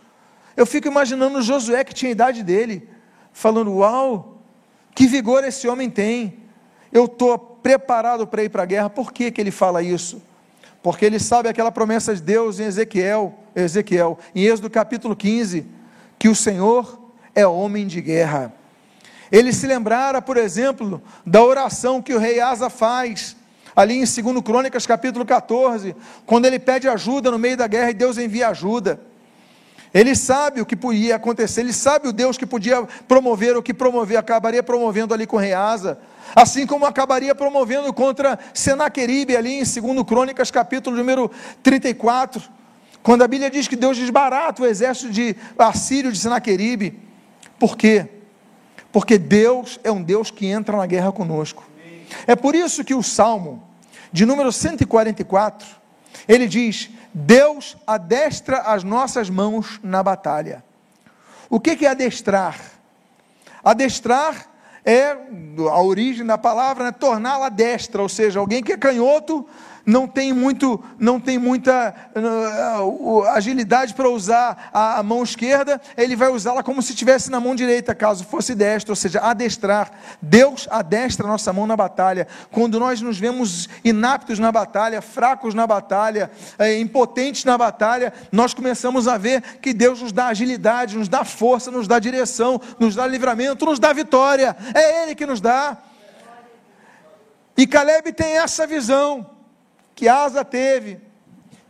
Eu 0.58 0.66
fico 0.66 0.89
imaginando 0.89 1.42
Josué, 1.42 1.86
que 1.86 1.94
tinha 1.94 2.10
a 2.10 2.12
idade 2.12 2.44
dele 2.44 2.92
falando: 3.34 3.74
Uau, 3.74 4.38
que 4.96 5.08
vigor 5.08 5.43
esse 5.43 5.67
homem 5.67 5.89
tem. 5.89 6.39
Eu 6.91 7.06
estou 7.06 7.38
preparado 7.38 8.28
para 8.28 8.43
ir 8.43 8.50
para 8.50 8.63
a 8.63 8.65
guerra. 8.65 8.89
Por 8.89 9.12
que, 9.12 9.32
que 9.32 9.41
ele 9.41 9.52
fala 9.52 9.82
isso? 9.82 10.22
Porque 10.82 11.06
ele 11.06 11.19
sabe 11.19 11.50
aquela 11.50 11.72
promessa 11.72 12.13
de 12.13 12.22
Deus 12.22 12.60
em 12.60 12.65
Ezequiel, 12.65 13.34
Ezequiel, 13.56 14.19
em 14.36 14.43
Êxodo 14.43 14.69
capítulo 14.69 15.15
15, 15.15 15.65
que 16.19 16.30
o 16.30 16.36
Senhor 16.36 17.00
é 17.34 17.48
homem 17.48 17.88
de 17.88 18.02
guerra. 18.02 18.54
Ele 19.32 19.52
se 19.52 19.65
lembrara, 19.65 20.22
por 20.22 20.38
exemplo, 20.38 21.02
da 21.26 21.43
oração 21.43 22.02
que 22.02 22.13
o 22.13 22.19
rei 22.19 22.39
Asa 22.39 22.69
faz, 22.69 23.36
ali 23.76 23.96
em 23.96 24.04
2 24.04 24.43
Crônicas 24.43 24.86
capítulo 24.86 25.26
14, 25.26 25.96
quando 26.26 26.46
ele 26.46 26.60
pede 26.60 26.88
ajuda 26.88 27.32
no 27.32 27.39
meio 27.39 27.58
da 27.58 27.65
guerra 27.65 27.89
e 27.89 27.96
Deus 27.96 28.17
envia 28.17 28.50
ajuda. 28.50 29.02
Ele 29.94 30.16
sabe 30.16 30.60
o 30.60 30.66
que 30.66 30.76
podia 30.76 31.18
acontecer, 31.18 31.62
ele 31.62 31.72
sabe 31.72 32.08
o 32.08 32.14
Deus 32.14 32.36
que 32.36 32.48
podia 32.48 32.84
promover 33.08 33.56
o 33.56 33.62
que 33.62 33.74
promover, 33.74 34.18
acabaria 34.18 34.64
promovendo 34.64 35.14
ali 35.14 35.28
com 35.28 35.38
Reasa, 35.38 36.00
assim 36.36 36.66
como 36.66 36.86
acabaria 36.86 37.36
promovendo 37.36 37.94
contra 37.94 38.40
Senaqueribe 38.54 39.38
ali 39.38 39.54
em 39.54 39.64
2 39.64 40.04
Crônicas, 40.08 40.50
capítulo 40.50 40.98
número 40.98 41.30
34, 41.62 42.42
Quando 43.04 43.22
a 43.22 43.28
Bíblia 43.28 43.52
diz 43.52 43.68
que 43.68 43.76
Deus 43.76 43.98
desbarata 43.98 44.64
o 44.64 44.66
exército 44.66 45.12
de 45.12 45.36
Assírio 45.60 46.12
de 46.12 46.18
Senaqueribe, 46.18 46.98
por 47.60 47.78
quê? 47.78 48.08
Porque 48.94 49.18
Deus 49.18 49.80
é 49.84 49.92
um 49.92 50.02
Deus 50.02 50.32
que 50.32 50.48
entra 50.48 50.78
na 50.78 50.86
guerra 50.86 51.12
conosco. 51.12 51.70
É 52.26 52.36
por 52.36 52.56
isso 52.56 52.84
que 52.84 52.96
o 52.96 53.04
Salmo, 53.04 53.62
de 54.12 54.26
número 54.26 54.52
144, 54.52 55.68
ele 56.28 56.48
diz: 56.48 56.90
Deus 57.13 57.78
adestra 57.86 58.60
as 58.60 58.84
nossas 58.84 59.30
mãos 59.30 59.80
na 59.84 60.02
batalha. 60.02 60.63
O 61.49 61.60
que 61.60 61.86
é 61.86 61.89
adestrar? 61.89 62.60
Adestrar 63.63 64.47
é 64.84 65.12
a 65.12 65.82
origem 65.82 66.26
da 66.26 66.38
palavra, 66.38 66.86
né? 66.86 66.91
torná-la 66.91 67.49
destra, 67.49 68.02
ou 68.02 68.10
seja, 68.10 68.39
alguém 68.39 68.63
que 68.63 68.73
é 68.73 68.78
canhoto 68.78 69.47
não 69.86 70.08
tem, 70.08 70.32
muito, 70.32 70.82
não 70.98 71.19
tem 71.19 71.38
muita 71.38 71.93
uh, 72.15 73.24
agilidade 73.24 73.93
para 73.93 74.10
usar 74.10 74.69
a, 74.74 75.00
a, 75.00 75.04
mão 75.04 75.24
esquerda, 75.24 75.82
ele 75.98 76.15
vai 76.15 76.30
usá-la 76.30 76.63
como 76.63 76.82
se 76.82 76.93
estivesse 76.93 77.30
na 77.30 77.39
mão 77.39 77.54
direita, 77.54 77.93
caso 77.93 78.24
fosse 78.24 78.56
destra, 78.56 78.93
ou 78.93 78.96
seja, 78.96 79.19
adestrar. 79.19 79.91
Deus 80.22 80.67
adestra 80.72 81.28
nossa 81.28 81.52
mão 81.52 81.67
na 81.67 81.76
batalha. 81.76 82.28
Quando 82.50 82.80
nós 82.80 83.02
nos 83.02 83.17
vemos 83.17 83.67
inaptos 83.84 84.39
na 84.39 84.52
batalha, 84.52 85.02
fracos 85.02 85.54
na 85.54 85.67
batalha, 85.67 86.32
é, 86.58 86.80
impotentes 86.80 87.43
na 87.43 87.58
batalha, 87.58 88.13
nós 88.32 88.54
começamos 88.54 89.08
a 89.08 89.17
ver 89.17 89.41
que 89.62 89.74
Deus 89.74 90.02
nos 90.02 90.13
dá 90.13 90.28
agilidade, 90.28 90.98
nos 90.98 91.10
dá 91.10 91.26
força, 91.26 91.69
nos 91.69 91.88
dá 91.88 92.00
direção, 92.00 92.60
nos 92.80 92.96
dá 92.96 93.06
livramento, 93.06 93.65
nos 93.65 93.80
dá 93.80 93.91
vitória. 93.91 94.56
É 94.74 95.04
Ele 95.04 95.13
que 95.13 95.26
nos 95.26 95.41
dá. 95.41 95.78
E 97.58 97.67
Caleb 97.67 98.13
tem 98.13 98.38
essa 98.38 98.65
visão 98.65 99.33
que 99.96 100.08
Asa 100.08 100.44
teve, 100.44 101.00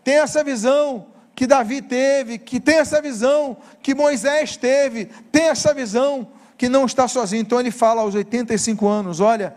tem 0.03 0.15
essa 0.15 0.43
visão 0.43 1.07
que 1.35 1.47
Davi 1.47 1.81
teve, 1.81 2.37
que 2.37 2.59
tem 2.59 2.75
essa 2.75 3.01
visão 3.01 3.57
que 3.81 3.95
Moisés 3.95 4.55
teve, 4.55 5.05
tem 5.31 5.45
essa 5.45 5.73
visão 5.73 6.27
que 6.57 6.69
não 6.69 6.85
está 6.85 7.07
sozinho. 7.07 7.41
Então 7.41 7.59
ele 7.59 7.71
fala 7.71 8.01
aos 8.01 8.15
85 8.15 8.87
anos: 8.87 9.19
Olha, 9.19 9.55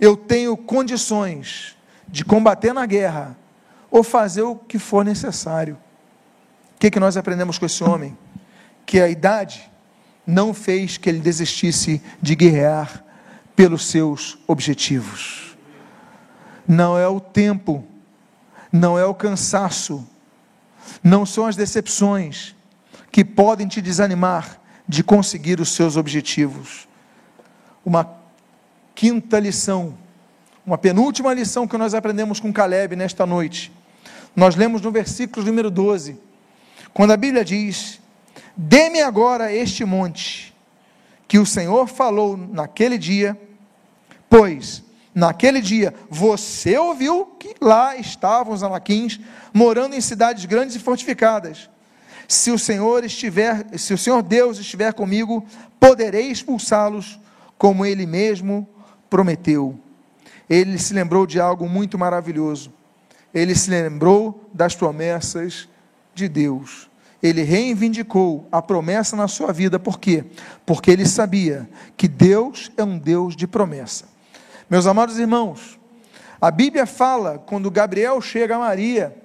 eu 0.00 0.16
tenho 0.16 0.56
condições 0.56 1.76
de 2.08 2.24
combater 2.24 2.72
na 2.72 2.86
guerra 2.86 3.36
ou 3.90 4.02
fazer 4.02 4.42
o 4.42 4.56
que 4.56 4.78
for 4.78 5.04
necessário. 5.04 5.78
O 6.76 6.80
que, 6.80 6.90
que 6.90 7.00
nós 7.00 7.16
aprendemos 7.16 7.58
com 7.58 7.66
esse 7.66 7.84
homem? 7.84 8.16
Que 8.86 9.00
a 9.00 9.08
idade 9.08 9.70
não 10.26 10.54
fez 10.54 10.96
que 10.96 11.08
ele 11.08 11.20
desistisse 11.20 12.02
de 12.20 12.34
guerrear 12.34 13.04
pelos 13.54 13.86
seus 13.86 14.38
objetivos 14.46 15.49
não 16.70 16.96
é 16.96 17.08
o 17.08 17.18
tempo, 17.18 17.84
não 18.70 18.96
é 18.96 19.04
o 19.04 19.12
cansaço, 19.12 20.06
não 21.02 21.26
são 21.26 21.44
as 21.44 21.56
decepções 21.56 22.54
que 23.10 23.24
podem 23.24 23.66
te 23.66 23.80
desanimar 23.80 24.60
de 24.86 25.02
conseguir 25.02 25.60
os 25.60 25.70
seus 25.70 25.96
objetivos. 25.96 26.86
Uma 27.84 28.08
quinta 28.94 29.40
lição, 29.40 29.98
uma 30.64 30.78
penúltima 30.78 31.34
lição 31.34 31.66
que 31.66 31.76
nós 31.76 31.92
aprendemos 31.92 32.38
com 32.38 32.52
Caleb 32.52 32.94
nesta 32.94 33.26
noite. 33.26 33.72
Nós 34.36 34.54
lemos 34.54 34.80
no 34.80 34.92
versículo 34.92 35.44
número 35.44 35.72
12, 35.72 36.20
quando 36.94 37.10
a 37.10 37.16
Bíblia 37.16 37.44
diz: 37.44 38.00
Dê-me 38.56 39.00
agora 39.00 39.52
este 39.52 39.84
monte 39.84 40.54
que 41.26 41.40
o 41.40 41.44
Senhor 41.44 41.88
falou 41.88 42.36
naquele 42.36 42.96
dia, 42.96 43.36
pois 44.28 44.88
Naquele 45.14 45.60
dia, 45.60 45.92
você 46.08 46.78
ouviu 46.78 47.26
que 47.38 47.54
lá 47.60 47.96
estavam 47.96 48.52
os 48.52 48.62
anaquins, 48.62 49.20
morando 49.52 49.94
em 49.94 50.00
cidades 50.00 50.44
grandes 50.44 50.76
e 50.76 50.78
fortificadas. 50.78 51.68
Se 52.28 52.52
o 52.52 52.58
Senhor 52.58 53.04
estiver, 53.04 53.66
se 53.76 53.92
o 53.92 53.98
Senhor 53.98 54.22
Deus 54.22 54.58
estiver 54.58 54.92
comigo, 54.92 55.44
poderei 55.80 56.30
expulsá-los, 56.30 57.18
como 57.58 57.84
ele 57.84 58.06
mesmo 58.06 58.68
prometeu. 59.10 59.78
Ele 60.48 60.78
se 60.78 60.94
lembrou 60.94 61.26
de 61.26 61.40
algo 61.40 61.68
muito 61.68 61.98
maravilhoso. 61.98 62.72
Ele 63.34 63.54
se 63.54 63.70
lembrou 63.70 64.48
das 64.54 64.74
promessas 64.74 65.68
de 66.14 66.28
Deus. 66.28 66.88
Ele 67.22 67.42
reivindicou 67.42 68.48
a 68.50 68.62
promessa 68.62 69.14
na 69.14 69.28
sua 69.28 69.52
vida, 69.52 69.78
por 69.78 70.00
quê? 70.00 70.24
Porque 70.64 70.90
ele 70.90 71.06
sabia 71.06 71.68
que 71.96 72.08
Deus 72.08 72.70
é 72.76 72.82
um 72.82 72.98
Deus 72.98 73.36
de 73.36 73.46
promessa. 73.46 74.09
Meus 74.70 74.86
amados 74.86 75.18
irmãos, 75.18 75.80
a 76.40 76.48
Bíblia 76.48 76.86
fala, 76.86 77.42
quando 77.44 77.68
Gabriel 77.72 78.20
chega 78.20 78.54
a 78.54 78.58
Maria, 78.60 79.16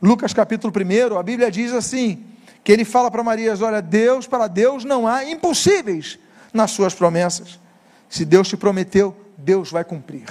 Lucas 0.00 0.34
capítulo 0.34 0.70
1, 0.70 1.18
a 1.18 1.22
Bíblia 1.22 1.50
diz 1.50 1.72
assim: 1.72 2.22
que 2.62 2.70
ele 2.70 2.84
fala 2.84 3.10
para 3.10 3.24
Maria: 3.24 3.54
olha, 3.62 3.80
Deus, 3.80 4.26
para 4.26 4.46
Deus 4.46 4.84
não 4.84 5.08
há 5.08 5.24
impossíveis 5.24 6.18
nas 6.52 6.70
suas 6.70 6.92
promessas. 6.92 7.58
Se 8.10 8.26
Deus 8.26 8.46
te 8.46 8.58
prometeu, 8.58 9.16
Deus 9.38 9.70
vai 9.70 9.84
cumprir. 9.84 10.28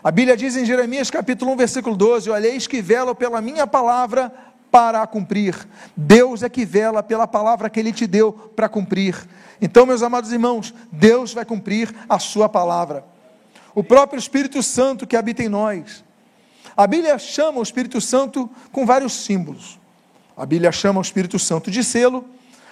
A 0.00 0.12
Bíblia 0.12 0.36
diz 0.36 0.56
em 0.56 0.64
Jeremias 0.64 1.10
capítulo 1.10 1.50
1, 1.50 1.56
versículo 1.56 1.96
12: 1.96 2.30
Olha, 2.30 2.46
eis 2.46 2.68
que 2.68 2.80
velo 2.80 3.16
pela 3.16 3.40
minha 3.40 3.66
palavra 3.66 4.32
para 4.70 5.02
a 5.02 5.08
cumprir. 5.08 5.56
Deus 5.96 6.44
é 6.44 6.48
que 6.48 6.64
vela 6.64 7.02
pela 7.02 7.26
palavra 7.26 7.68
que 7.68 7.80
Ele 7.80 7.92
te 7.92 8.06
deu 8.06 8.32
para 8.32 8.68
cumprir. 8.68 9.16
Então, 9.60 9.84
meus 9.84 10.04
amados 10.04 10.30
irmãos, 10.30 10.72
Deus 10.92 11.34
vai 11.34 11.44
cumprir 11.44 11.92
a 12.08 12.20
sua 12.20 12.48
palavra 12.48 13.09
o 13.74 13.82
próprio 13.82 14.18
Espírito 14.18 14.62
Santo 14.62 15.06
que 15.06 15.16
habita 15.16 15.42
em 15.42 15.48
nós. 15.48 16.04
A 16.76 16.86
Bíblia 16.86 17.18
chama 17.18 17.58
o 17.58 17.62
Espírito 17.62 18.00
Santo 18.00 18.48
com 18.72 18.86
vários 18.86 19.12
símbolos. 19.12 19.78
A 20.36 20.46
Bíblia 20.46 20.72
chama 20.72 20.98
o 20.98 21.02
Espírito 21.02 21.38
Santo 21.38 21.70
de 21.70 21.84
selo, 21.84 22.24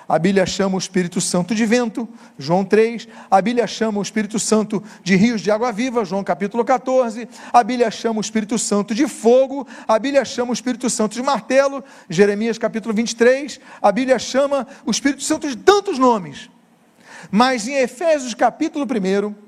a 0.09 0.19
Bíblia 0.19 0.47
chama 0.47 0.77
o 0.77 0.79
Espírito 0.79 1.21
Santo 1.21 1.55
de 1.55 1.67
vento, 1.67 2.09
João 2.39 2.65
3. 2.65 3.07
A 3.31 3.43
Bíblia 3.43 3.67
chama 3.67 3.99
o 3.99 4.03
Espírito 4.03 4.39
Santo 4.39 4.83
de 5.05 5.15
rios 5.17 5.43
de 5.43 5.51
água 5.51 5.71
viva, 5.71 6.03
João 6.03 6.25
capítulo 6.25 6.65
14. 6.65 7.29
A 7.53 7.63
Bíblia 7.63 7.91
chama 7.91 8.17
o 8.17 8.23
Espírito 8.23 8.59
Santo 8.59 8.95
de 8.95 9.07
fogo. 9.07 9.69
A 9.87 9.99
Bíblia 9.99 10.25
chama 10.25 10.51
o 10.51 10.55
Espírito 10.55 10.89
Santo 10.89 11.13
de 11.13 11.23
martelo, 11.23 11.85
Jeremias 12.09 12.57
capítulo 12.57 12.95
23. 12.95 13.61
A 13.83 13.93
Bíblia 13.93 14.19
chama 14.19 14.67
o 14.87 14.91
Espírito 14.91 15.23
Santo 15.23 15.47
de 15.47 15.59
tantos 15.59 15.99
nomes. 15.99 16.49
Mas 17.31 17.69
em 17.69 17.75
Efésios 17.75 18.33
capítulo 18.33 18.87
1, 18.87 19.48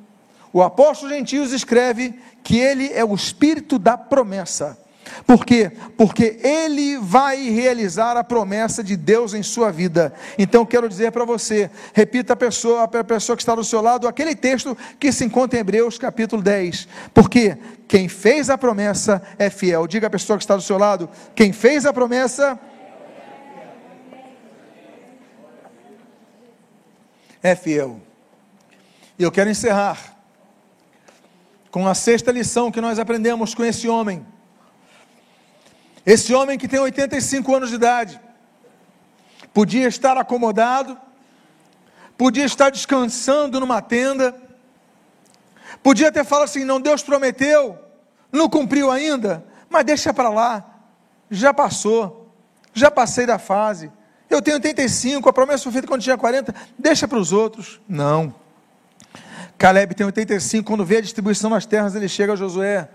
o 0.52 0.62
apóstolo 0.62 1.12
Gentios 1.12 1.52
escreve 1.52 2.14
que 2.42 2.58
ele 2.58 2.90
é 2.92 3.04
o 3.04 3.14
espírito 3.14 3.78
da 3.78 3.96
promessa. 3.96 4.78
Por 5.26 5.44
quê? 5.44 5.72
Porque 5.96 6.38
ele 6.42 6.98
vai 6.98 7.48
realizar 7.50 8.16
a 8.16 8.24
promessa 8.24 8.82
de 8.82 8.96
Deus 8.96 9.34
em 9.34 9.42
sua 9.42 9.70
vida. 9.70 10.12
Então 10.38 10.64
quero 10.64 10.88
dizer 10.88 11.10
para 11.10 11.24
você, 11.24 11.70
repita 11.92 12.32
a 12.32 12.36
pessoa, 12.36 12.84
a 12.84 13.04
pessoa 13.04 13.36
que 13.36 13.42
está 13.42 13.54
do 13.54 13.64
seu 13.64 13.80
lado, 13.80 14.06
aquele 14.06 14.34
texto 14.34 14.76
que 14.98 15.10
se 15.10 15.24
encontra 15.24 15.58
em 15.58 15.60
Hebreus 15.60 15.98
capítulo 15.98 16.42
10. 16.42 16.88
Porque 17.12 17.56
quem 17.88 18.08
fez 18.08 18.50
a 18.50 18.58
promessa 18.58 19.22
é 19.38 19.50
fiel. 19.50 19.86
Diga 19.86 20.06
a 20.06 20.10
pessoa 20.10 20.36
que 20.36 20.44
está 20.44 20.56
do 20.56 20.62
seu 20.62 20.78
lado, 20.78 21.08
quem 21.34 21.52
fez 21.52 21.86
a 21.86 21.92
promessa 21.92 22.58
é 27.42 27.54
fiel. 27.54 28.00
E 29.18 29.22
eu 29.22 29.32
quero 29.32 29.50
encerrar 29.50 30.09
com 31.70 31.86
a 31.86 31.94
sexta 31.94 32.32
lição 32.32 32.70
que 32.70 32.80
nós 32.80 32.98
aprendemos 32.98 33.54
com 33.54 33.64
esse 33.64 33.88
homem. 33.88 34.26
Esse 36.04 36.34
homem 36.34 36.58
que 36.58 36.66
tem 36.66 36.80
85 36.80 37.54
anos 37.54 37.68
de 37.68 37.76
idade, 37.76 38.20
podia 39.52 39.86
estar 39.86 40.16
acomodado, 40.16 40.98
podia 42.16 42.44
estar 42.44 42.70
descansando 42.70 43.60
numa 43.60 43.80
tenda, 43.80 44.34
podia 45.82 46.10
ter 46.10 46.24
falado 46.24 46.44
assim: 46.44 46.64
não, 46.64 46.80
Deus 46.80 47.02
prometeu, 47.02 47.78
não 48.32 48.48
cumpriu 48.48 48.90
ainda, 48.90 49.44
mas 49.68 49.84
deixa 49.84 50.12
para 50.12 50.30
lá, 50.30 50.64
já 51.30 51.54
passou, 51.54 52.34
já 52.72 52.90
passei 52.90 53.26
da 53.26 53.38
fase. 53.38 53.92
Eu 54.28 54.40
tenho 54.40 54.56
85, 54.56 55.28
a 55.28 55.32
promessa 55.32 55.64
foi 55.64 55.72
feita 55.72 55.88
quando 55.88 56.02
tinha 56.02 56.16
40, 56.16 56.54
deixa 56.78 57.06
para 57.06 57.18
os 57.18 57.32
outros. 57.32 57.80
Não. 57.88 58.34
Caleb 59.60 59.94
tem 59.94 60.06
85, 60.06 60.66
quando 60.66 60.86
vê 60.86 60.96
a 60.96 61.00
distribuição 61.02 61.50
das 61.50 61.66
terras, 61.66 61.94
ele 61.94 62.08
chega 62.08 62.32
a 62.32 62.36
Josué. 62.36 62.88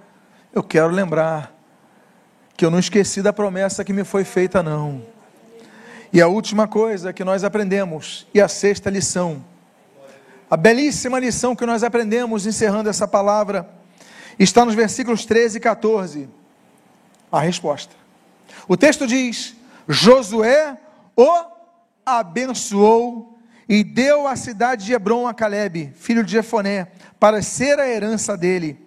Eu 0.52 0.64
quero 0.64 0.88
lembrar 0.88 1.54
que 2.58 2.66
eu 2.66 2.72
não 2.72 2.80
esqueci 2.80 3.22
da 3.22 3.32
promessa 3.32 3.86
que 3.86 3.94
me 3.94 4.04
foi 4.04 4.24
feita, 4.24 4.64
não. 4.64 5.04
E 6.12 6.20
a 6.20 6.28
última 6.28 6.68
coisa 6.68 7.14
que 7.14 7.24
nós 7.24 7.44
aprendemos, 7.44 8.26
e 8.34 8.42
a 8.42 8.48
sexta 8.48 8.90
lição, 8.90 9.46
a 10.50 10.58
belíssima 10.58 11.20
lição 11.20 11.56
que 11.56 11.68
nós 11.68 11.84
aprendemos 11.84 12.48
encerrando 12.48 12.90
essa 12.90 13.08
palavra, 13.08 13.70
está 14.40 14.66
nos 14.66 14.74
versículos 14.74 15.24
13 15.24 15.60
e 15.60 15.62
14. 15.62 16.30
A 17.32 17.42
resposta. 17.42 17.94
O 18.68 18.76
texto 18.76 19.06
diz: 19.06 19.56
Josué 19.88 20.76
o 21.16 21.30
abençoou 22.04 23.35
e 23.68 23.84
deu 23.84 24.28
a 24.28 24.36
cidade 24.36 24.86
de 24.86 24.94
Hebron 24.94 25.28
a 25.28 25.34
Caleb, 25.34 25.92
filho 25.96 26.24
de 26.24 26.32
Jefoné, 26.32 26.88
para 27.20 27.42
ser 27.42 27.80
a 27.80 27.88
herança 27.88 28.38
dele. 28.38 28.86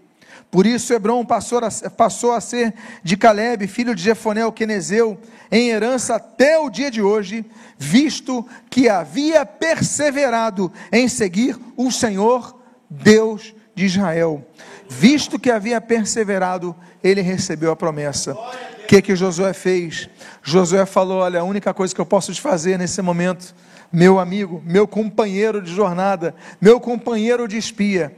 Por 0.50 0.64
isso 0.66 0.94
Hebron 0.94 1.24
passou 1.24 1.58
a, 1.58 1.90
passou 1.90 2.32
a 2.32 2.40
ser 2.40 2.72
de 3.02 3.16
Caleb, 3.16 3.66
filho 3.66 3.94
de 3.94 4.02
Jefoné 4.02 4.46
o 4.46 4.52
Quenezeu, 4.52 5.18
em 5.50 5.68
herança 5.68 6.14
até 6.16 6.58
o 6.58 6.70
dia 6.70 6.90
de 6.90 7.02
hoje, 7.02 7.44
visto 7.76 8.46
que 8.70 8.88
havia 8.88 9.44
perseverado 9.44 10.72
em 10.90 11.06
seguir 11.06 11.58
o 11.76 11.90
Senhor 11.90 12.58
Deus 12.88 13.54
de 13.74 13.84
Israel. 13.84 14.44
Visto 14.88 15.38
que 15.38 15.50
havia 15.50 15.80
perseverado, 15.82 16.74
ele 17.04 17.20
recebeu 17.20 17.70
a 17.70 17.76
promessa. 17.76 18.32
O 18.32 18.86
que, 18.88 19.02
que 19.02 19.14
Josué 19.14 19.52
fez? 19.52 20.08
Josué 20.42 20.86
falou: 20.86 21.18
Olha, 21.18 21.40
a 21.40 21.44
única 21.44 21.74
coisa 21.74 21.94
que 21.94 22.00
eu 22.00 22.06
posso 22.06 22.32
te 22.32 22.40
fazer 22.40 22.78
nesse 22.78 23.02
momento, 23.02 23.54
meu 23.92 24.18
amigo, 24.18 24.62
meu 24.64 24.86
companheiro 24.86 25.62
de 25.62 25.72
jornada, 25.72 26.34
meu 26.60 26.80
companheiro 26.80 27.48
de 27.48 27.56
espia, 27.56 28.14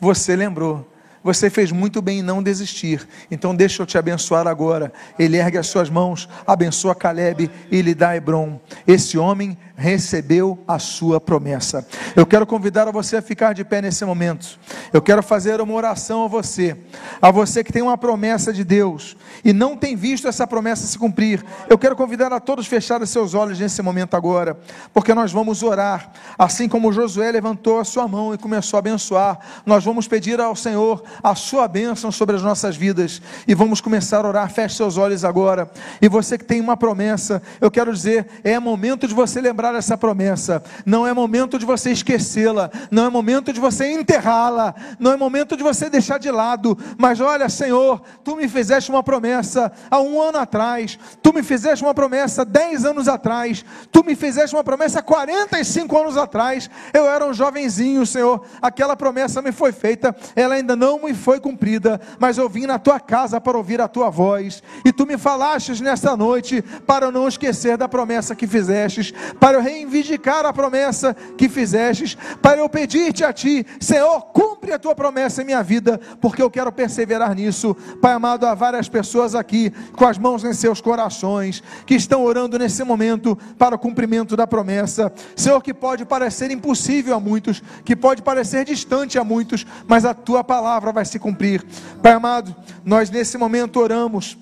você 0.00 0.34
lembrou 0.34 0.86
você 1.24 1.48
fez 1.48 1.72
muito 1.72 2.02
bem 2.02 2.18
em 2.18 2.22
não 2.22 2.42
desistir. 2.42 3.08
Então 3.30 3.56
deixa 3.56 3.80
eu 3.80 3.86
te 3.86 3.96
abençoar 3.96 4.46
agora. 4.46 4.92
Ele 5.18 5.38
ergue 5.38 5.56
as 5.56 5.66
suas 5.66 5.88
mãos, 5.88 6.28
abençoa 6.46 6.94
Caleb 6.94 7.50
e 7.70 7.80
lhe 7.80 7.94
dá 7.94 8.14
Hebron. 8.14 8.60
Esse 8.86 9.16
homem 9.16 9.56
recebeu 9.76 10.58
a 10.68 10.78
sua 10.78 11.20
promessa. 11.20 11.86
Eu 12.14 12.24
quero 12.24 12.46
convidar 12.46 12.86
a 12.86 12.92
você 12.92 13.16
a 13.16 13.22
ficar 13.22 13.52
de 13.52 13.64
pé 13.64 13.82
nesse 13.82 14.04
momento. 14.04 14.58
Eu 14.92 15.02
quero 15.02 15.22
fazer 15.22 15.60
uma 15.60 15.74
oração 15.74 16.24
a 16.24 16.28
você, 16.28 16.76
a 17.20 17.30
você 17.30 17.64
que 17.64 17.72
tem 17.72 17.82
uma 17.82 17.98
promessa 17.98 18.52
de 18.52 18.62
Deus 18.62 19.16
e 19.44 19.52
não 19.52 19.76
tem 19.76 19.96
visto 19.96 20.28
essa 20.28 20.46
promessa 20.46 20.86
se 20.86 20.98
cumprir. 20.98 21.44
Eu 21.68 21.76
quero 21.76 21.96
convidar 21.96 22.32
a 22.32 22.38
todos 22.38 22.66
a 22.66 22.68
fechar 22.68 23.04
seus 23.04 23.34
olhos 23.34 23.58
nesse 23.58 23.82
momento 23.82 24.14
agora, 24.16 24.56
porque 24.92 25.12
nós 25.12 25.32
vamos 25.32 25.62
orar, 25.62 26.12
assim 26.38 26.68
como 26.68 26.92
Josué 26.92 27.32
levantou 27.32 27.80
a 27.80 27.84
sua 27.84 28.06
mão 28.06 28.32
e 28.32 28.38
começou 28.38 28.76
a 28.76 28.80
abençoar. 28.80 29.38
Nós 29.66 29.84
vamos 29.84 30.06
pedir 30.06 30.40
ao 30.40 30.54
Senhor 30.54 31.02
a 31.22 31.34
sua 31.34 31.66
bênção 31.66 32.12
sobre 32.12 32.36
as 32.36 32.42
nossas 32.42 32.76
vidas 32.76 33.20
e 33.46 33.54
vamos 33.54 33.80
começar 33.80 34.24
a 34.24 34.28
orar. 34.28 34.50
Feche 34.50 34.76
seus 34.76 34.96
olhos 34.96 35.24
agora. 35.24 35.70
E 36.00 36.08
você 36.08 36.38
que 36.38 36.44
tem 36.44 36.60
uma 36.60 36.76
promessa, 36.76 37.42
eu 37.60 37.70
quero 37.70 37.92
dizer, 37.92 38.26
é 38.44 38.58
momento 38.58 39.08
de 39.08 39.14
você 39.14 39.40
lembrar 39.40 39.63
lembrar 39.64 39.78
essa 39.78 39.96
promessa, 39.96 40.62
não 40.84 41.06
é 41.06 41.12
momento 41.12 41.58
de 41.58 41.64
você 41.64 41.90
esquecê-la, 41.90 42.70
não 42.90 43.06
é 43.06 43.08
momento 43.08 43.52
de 43.52 43.60
você 43.60 43.92
enterrá-la, 43.92 44.74
não 44.98 45.12
é 45.12 45.16
momento 45.16 45.56
de 45.56 45.62
você 45.62 45.88
deixar 45.88 46.18
de 46.18 46.30
lado, 46.30 46.76
mas 46.98 47.20
olha, 47.20 47.48
Senhor, 47.48 48.02
tu 48.22 48.36
me 48.36 48.48
fizeste 48.48 48.90
uma 48.90 49.02
promessa 49.02 49.72
há 49.90 50.00
um 50.00 50.20
ano 50.20 50.38
atrás, 50.38 50.98
tu 51.22 51.32
me 51.32 51.42
fizeste 51.42 51.82
uma 51.82 51.94
promessa 51.94 52.44
dez 52.44 52.84
anos 52.84 53.08
atrás, 53.08 53.64
tu 53.90 54.04
me 54.04 54.14
fizeste 54.14 54.54
uma 54.54 54.64
promessa 54.64 55.02
45 55.02 55.98
anos 55.98 56.16
atrás, 56.16 56.68
eu 56.92 57.08
era 57.08 57.26
um 57.26 57.32
jovenzinho, 57.32 58.04
Senhor, 58.04 58.44
aquela 58.60 58.96
promessa 58.96 59.40
me 59.40 59.52
foi 59.52 59.72
feita, 59.72 60.14
ela 60.36 60.54
ainda 60.56 60.76
não 60.76 61.02
me 61.02 61.14
foi 61.14 61.40
cumprida, 61.40 62.00
mas 62.18 62.36
eu 62.36 62.48
vim 62.48 62.66
na 62.66 62.78
tua 62.78 63.00
casa 63.00 63.40
para 63.40 63.56
ouvir 63.56 63.80
a 63.80 63.88
tua 63.88 64.10
voz, 64.10 64.62
e 64.84 64.92
tu 64.92 65.06
me 65.06 65.16
falastes 65.16 65.80
nesta 65.80 66.16
noite 66.16 66.62
para 66.86 67.06
eu 67.06 67.12
não 67.12 67.28
esquecer 67.28 67.76
da 67.76 67.88
promessa 67.88 68.34
que 68.34 68.46
fizestes, 68.46 69.12
para 69.40 69.53
eu 69.54 69.62
reivindicar 69.62 70.44
a 70.44 70.52
promessa 70.52 71.14
que 71.36 71.48
fizestes, 71.48 72.16
para 72.42 72.58
eu 72.58 72.68
pedir-te 72.68 73.24
a 73.24 73.32
ti, 73.32 73.66
Senhor, 73.80 74.20
cumpre 74.26 74.72
a 74.72 74.78
tua 74.78 74.94
promessa 74.94 75.42
em 75.42 75.46
minha 75.46 75.62
vida, 75.62 76.00
porque 76.20 76.42
eu 76.42 76.50
quero 76.50 76.70
perseverar 76.72 77.34
nisso. 77.34 77.74
Pai 78.00 78.12
amado, 78.12 78.46
há 78.46 78.54
várias 78.54 78.88
pessoas 78.88 79.34
aqui 79.34 79.72
com 79.96 80.06
as 80.06 80.18
mãos 80.18 80.44
em 80.44 80.52
seus 80.52 80.80
corações 80.80 81.62
que 81.86 81.94
estão 81.94 82.24
orando 82.24 82.58
nesse 82.58 82.82
momento 82.84 83.36
para 83.58 83.74
o 83.74 83.78
cumprimento 83.78 84.36
da 84.36 84.46
promessa. 84.46 85.12
Senhor, 85.34 85.60
que 85.62 85.72
pode 85.72 86.04
parecer 86.04 86.50
impossível 86.50 87.14
a 87.14 87.20
muitos, 87.20 87.62
que 87.84 87.96
pode 87.96 88.22
parecer 88.22 88.64
distante 88.64 89.18
a 89.18 89.24
muitos, 89.24 89.66
mas 89.86 90.04
a 90.04 90.14
tua 90.14 90.44
palavra 90.44 90.92
vai 90.92 91.04
se 91.04 91.18
cumprir. 91.18 91.64
Pai 92.02 92.12
amado, 92.12 92.54
nós 92.84 93.10
nesse 93.10 93.38
momento 93.38 93.80
oramos 93.80 94.36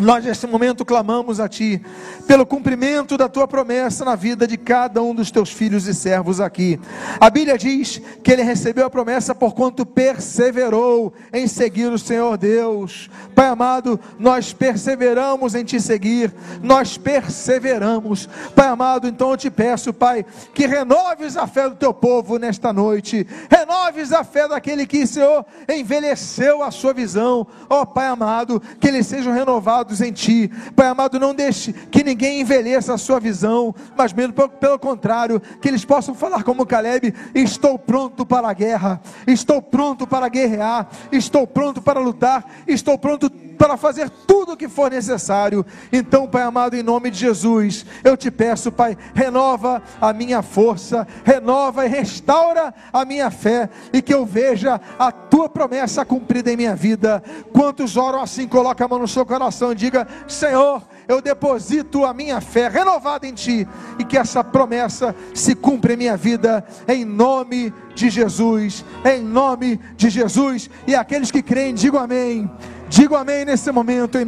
nós 0.00 0.24
nesse 0.24 0.46
momento 0.46 0.84
clamamos 0.84 1.38
a 1.38 1.48
Ti, 1.48 1.80
pelo 2.26 2.46
cumprimento 2.46 3.16
da 3.16 3.28
Tua 3.28 3.46
promessa 3.46 4.04
na 4.04 4.16
vida 4.16 4.46
de 4.46 4.56
cada 4.56 5.02
um 5.02 5.14
dos 5.14 5.30
Teus 5.30 5.50
filhos 5.50 5.86
e 5.86 5.94
servos 5.94 6.40
aqui. 6.40 6.80
A 7.20 7.28
Bíblia 7.28 7.58
diz 7.58 8.00
que 8.22 8.32
ele 8.32 8.42
recebeu 8.42 8.86
a 8.86 8.90
promessa 8.90 9.34
por 9.34 9.54
quanto 9.54 9.84
perseverou 9.84 11.12
em 11.32 11.46
seguir 11.46 11.92
o 11.92 11.98
Senhor 11.98 12.36
Deus. 12.36 13.10
Pai 13.34 13.48
amado, 13.48 14.00
nós 14.18 14.52
perseveramos 14.52 15.54
em 15.54 15.64
Te 15.64 15.80
seguir, 15.80 16.34
nós 16.62 16.96
perseveramos. 16.96 18.28
Pai 18.54 18.68
amado, 18.68 19.06
então 19.06 19.30
eu 19.30 19.36
te 19.36 19.50
peço, 19.50 19.92
Pai, 19.92 20.24
que 20.54 20.66
renoves 20.66 21.36
a 21.36 21.46
fé 21.46 21.68
do 21.68 21.76
Teu 21.76 21.92
povo 21.92 22.38
nesta 22.38 22.72
noite, 22.72 23.26
renoves 23.50 24.12
a 24.12 24.24
fé 24.24 24.48
daquele 24.48 24.86
que, 24.86 25.06
Senhor, 25.06 25.44
envelheceu 25.68 26.62
a 26.62 26.70
sua 26.70 26.92
visão. 26.92 27.46
Ó 27.68 27.82
oh, 27.82 27.86
Pai 27.86 28.06
amado, 28.06 28.60
que 28.80 28.88
eles 28.88 29.06
sejam 29.06 29.32
renovados 29.82 30.00
em 30.00 30.12
ti. 30.12 30.50
Pai 30.74 30.86
amado, 30.86 31.18
não 31.18 31.34
deixe 31.34 31.72
que 31.72 32.02
ninguém 32.02 32.40
envelheça 32.40 32.94
a 32.94 32.98
sua 32.98 33.18
visão, 33.18 33.74
mas 33.96 34.12
mesmo 34.12 34.32
pelo, 34.32 34.78
contrário, 34.78 35.40
que 35.60 35.68
eles 35.68 35.84
possam 35.84 36.14
falar 36.14 36.42
como 36.42 36.66
Caleb: 36.66 37.12
estou 37.34 37.78
pronto 37.78 38.24
para 38.24 38.48
a 38.48 38.52
guerra, 38.52 39.00
estou 39.26 39.60
pronto 39.60 40.06
para 40.06 40.28
guerrear, 40.28 40.88
estou 41.10 41.46
pronto 41.46 41.82
para 41.82 42.00
lutar, 42.00 42.44
estou 42.66 42.96
pronto 42.98 43.30
para 43.62 43.76
fazer 43.76 44.10
tudo 44.10 44.52
o 44.52 44.56
que 44.56 44.68
for 44.68 44.90
necessário. 44.90 45.64
Então, 45.92 46.26
Pai 46.26 46.42
amado, 46.42 46.74
em 46.74 46.82
nome 46.82 47.10
de 47.10 47.18
Jesus, 47.18 47.86
eu 48.02 48.16
te 48.16 48.30
peço, 48.30 48.72
Pai, 48.72 48.96
renova 49.14 49.80
a 50.00 50.12
minha 50.12 50.42
força, 50.42 51.06
renova 51.24 51.86
e 51.86 51.88
restaura 51.88 52.74
a 52.92 53.04
minha 53.04 53.30
fé, 53.30 53.70
e 53.92 54.02
que 54.02 54.12
eu 54.12 54.26
veja 54.26 54.80
a 54.98 55.12
tua 55.12 55.48
promessa 55.48 56.04
cumprida 56.04 56.52
em 56.52 56.56
minha 56.56 56.74
vida. 56.74 57.22
Quantos 57.52 57.96
oram 57.96 58.20
assim, 58.20 58.48
coloca 58.48 58.84
a 58.84 58.88
mão 58.88 58.98
no 58.98 59.06
seu 59.06 59.24
coração 59.24 59.71
diga: 59.74 60.06
Senhor, 60.26 60.82
eu 61.08 61.20
deposito 61.20 62.04
a 62.04 62.14
minha 62.14 62.40
fé 62.40 62.68
renovada 62.68 63.26
em 63.26 63.32
Ti, 63.32 63.66
e 63.98 64.04
que 64.04 64.16
essa 64.16 64.42
promessa 64.42 65.14
se 65.34 65.54
cumpra 65.54 65.94
em 65.94 65.96
minha 65.96 66.16
vida, 66.16 66.64
em 66.86 67.04
nome 67.04 67.72
de 67.94 68.08
Jesus, 68.10 68.84
em 69.04 69.22
nome 69.22 69.80
de 69.96 70.10
Jesus. 70.10 70.70
E 70.86 70.94
aqueles 70.94 71.30
que 71.30 71.42
creem, 71.42 71.74
digam 71.74 72.00
amém. 72.00 72.50
Digo 72.88 73.16
amém 73.16 73.44
nesse 73.44 73.70
momento. 73.72 74.22